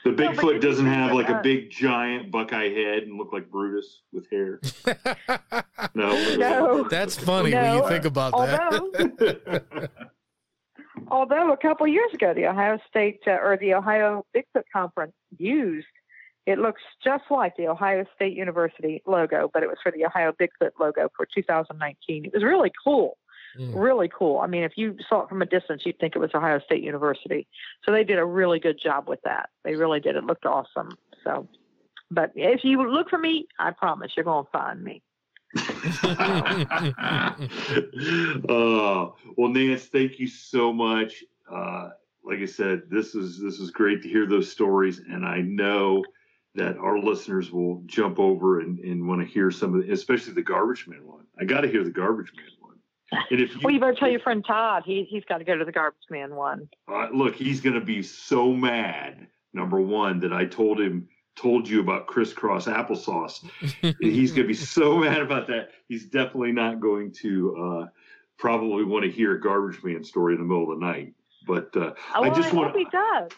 [0.03, 4.01] The Bigfoot no, doesn't have like a big giant Buckeye head and look like Brutus
[4.11, 4.59] with hair.
[5.95, 6.87] no, no.
[6.89, 7.61] That's funny no.
[7.61, 9.89] when you think about although, that.
[11.09, 15.87] although a couple years ago, the Ohio State uh, or the Ohio Bigfoot Conference used
[16.47, 20.31] it looks just like the Ohio State University logo, but it was for the Ohio
[20.31, 22.23] Bigfoot logo for 2019.
[22.25, 23.17] It was really cool.
[23.59, 23.73] Mm.
[23.75, 24.39] Really cool.
[24.39, 26.83] I mean, if you saw it from a distance, you'd think it was Ohio State
[26.83, 27.47] University.
[27.83, 29.49] So they did a really good job with that.
[29.65, 30.15] They really did.
[30.15, 30.97] It looked awesome.
[31.25, 31.49] So,
[32.09, 35.01] but if you look for me, I promise you're going to find me.
[35.55, 37.35] Uh,
[39.37, 41.23] well, Nance, thank you so much.
[41.51, 41.89] Uh,
[42.23, 46.03] like I said, this is this is great to hear those stories, and I know
[46.55, 50.33] that our listeners will jump over and, and want to hear some of the, especially
[50.33, 51.25] the garbage man one.
[51.39, 52.75] I got to hear the garbage man one.
[53.29, 54.83] And if you, well, you better tell your friend Todd.
[54.85, 56.67] He he's got to go to the garbage man one.
[56.87, 59.27] Uh, look, he's going to be so mad.
[59.53, 63.45] Number one, that I told him told you about crisscross applesauce.
[63.99, 65.69] he's going to be so mad about that.
[65.87, 67.85] He's definitely not going to uh,
[68.37, 71.13] probably want to hear a garbage man story in the middle of the night.
[71.45, 73.31] But uh, oh, I just want he does.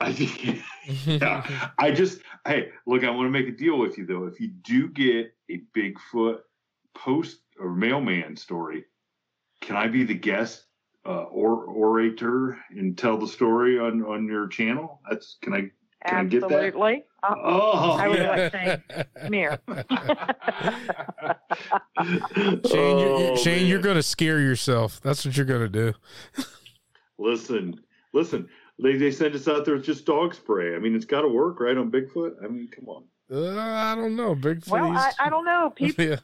[0.00, 0.08] I,
[1.06, 4.24] yeah, I just hey, look, I want to make a deal with you though.
[4.24, 6.40] If you do get a Bigfoot
[6.94, 8.84] post or mailman story,
[9.62, 10.64] can I be the guest
[11.06, 15.00] uh, or orator and tell the story on on your channel?
[15.08, 15.60] That's can I
[16.06, 16.56] can Absolutely.
[16.56, 16.78] I get that?
[17.28, 18.30] Oh, I would yeah.
[18.30, 18.82] like saying,
[19.20, 19.58] come here.
[22.68, 25.00] Shane, you're, oh, Shane, you're going to scare yourself.
[25.00, 25.92] That's what you're going to do.
[27.18, 27.80] listen,
[28.12, 28.48] listen.
[28.82, 30.74] They they send us out there with just dog spray.
[30.74, 32.44] I mean, it's got to work, right, on Bigfoot.
[32.44, 33.04] I mean, come on.
[33.32, 34.68] Uh, I don't know, Bigfoot.
[34.68, 35.70] Well, I, I don't know.
[35.74, 36.16] People, yeah.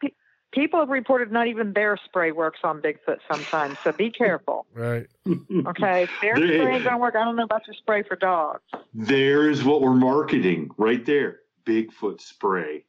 [0.00, 0.10] pe-
[0.56, 3.76] people have reported not even their spray works on Bigfoot sometimes.
[3.84, 4.66] So be careful.
[4.74, 5.06] right.
[5.28, 6.08] Okay.
[6.20, 7.14] Bear they, spray ain't gonna work.
[7.14, 8.62] I don't know about your spray for dogs.
[8.94, 11.40] There's what we're marketing right there.
[11.64, 12.84] Bigfoot spray.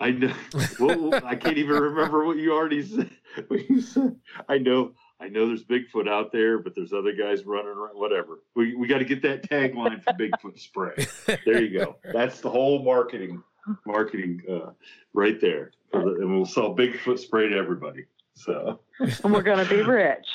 [0.00, 0.34] I know.
[0.80, 3.10] well, I can't even remember what you already said.
[3.48, 4.16] What you said.
[4.48, 4.92] I know.
[5.20, 7.94] I know there's Bigfoot out there, but there's other guys running around.
[7.94, 8.40] Whatever.
[8.56, 11.06] We we got to get that tagline for Bigfoot spray.
[11.44, 11.96] There you go.
[12.12, 13.42] That's the whole marketing
[13.86, 14.70] marketing uh,
[15.12, 18.04] right there, the, and we'll sell Bigfoot spray to everybody.
[18.34, 18.80] So.
[19.24, 20.26] And we're gonna be rich.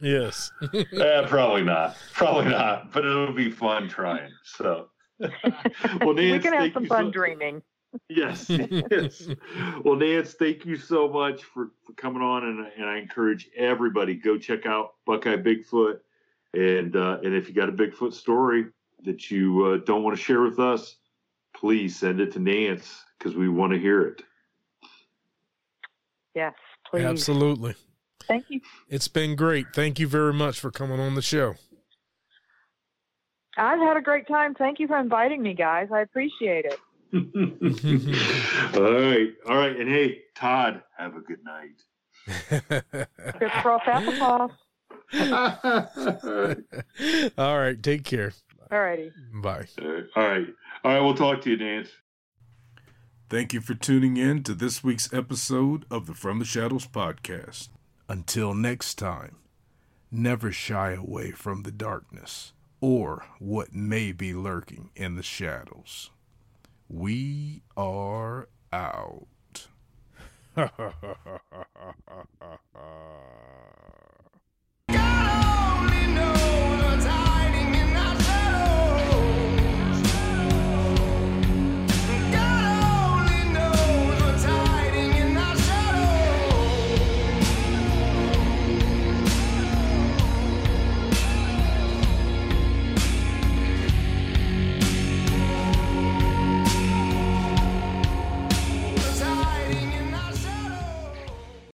[0.00, 0.50] Yes.
[0.74, 1.96] eh, probably not.
[2.12, 2.92] Probably not.
[2.92, 4.30] But it'll be fun trying.
[4.42, 4.88] So.
[5.20, 7.62] well, Nance, we can have some fun so- dreaming
[8.08, 9.28] yes, yes.
[9.84, 14.14] Well, Nance, thank you so much for, for coming on, and, and I encourage everybody
[14.14, 16.00] go check out Buckeye Bigfoot,
[16.54, 18.66] and uh, and if you got a Bigfoot story
[19.04, 20.96] that you uh, don't want to share with us,
[21.56, 24.22] please send it to Nance because we want to hear it.
[26.34, 26.54] Yes,
[26.90, 27.04] please.
[27.04, 27.74] Absolutely.
[28.26, 28.60] Thank you.
[28.88, 29.66] It's been great.
[29.74, 31.54] Thank you very much for coming on the show.
[33.56, 34.54] I've had a great time.
[34.54, 35.88] Thank you for inviting me, guys.
[35.92, 36.78] I appreciate it.
[38.76, 39.28] all right.
[39.48, 39.76] All right.
[39.76, 41.82] And hey, Todd, have a good night.
[43.38, 44.52] Good cross applesauce.
[47.38, 47.82] all right.
[47.82, 48.32] Take care.
[48.70, 49.10] All righty.
[49.42, 49.66] Bye.
[49.80, 50.04] All right.
[50.14, 50.46] All right.
[50.84, 51.00] All right.
[51.00, 51.90] We'll talk to you, Nance.
[53.28, 57.68] Thank you for tuning in to this week's episode of the From the Shadows podcast.
[58.08, 59.36] Until next time,
[60.10, 66.10] never shy away from the darkness or what may be lurking in the shadows.
[66.88, 69.26] We are out.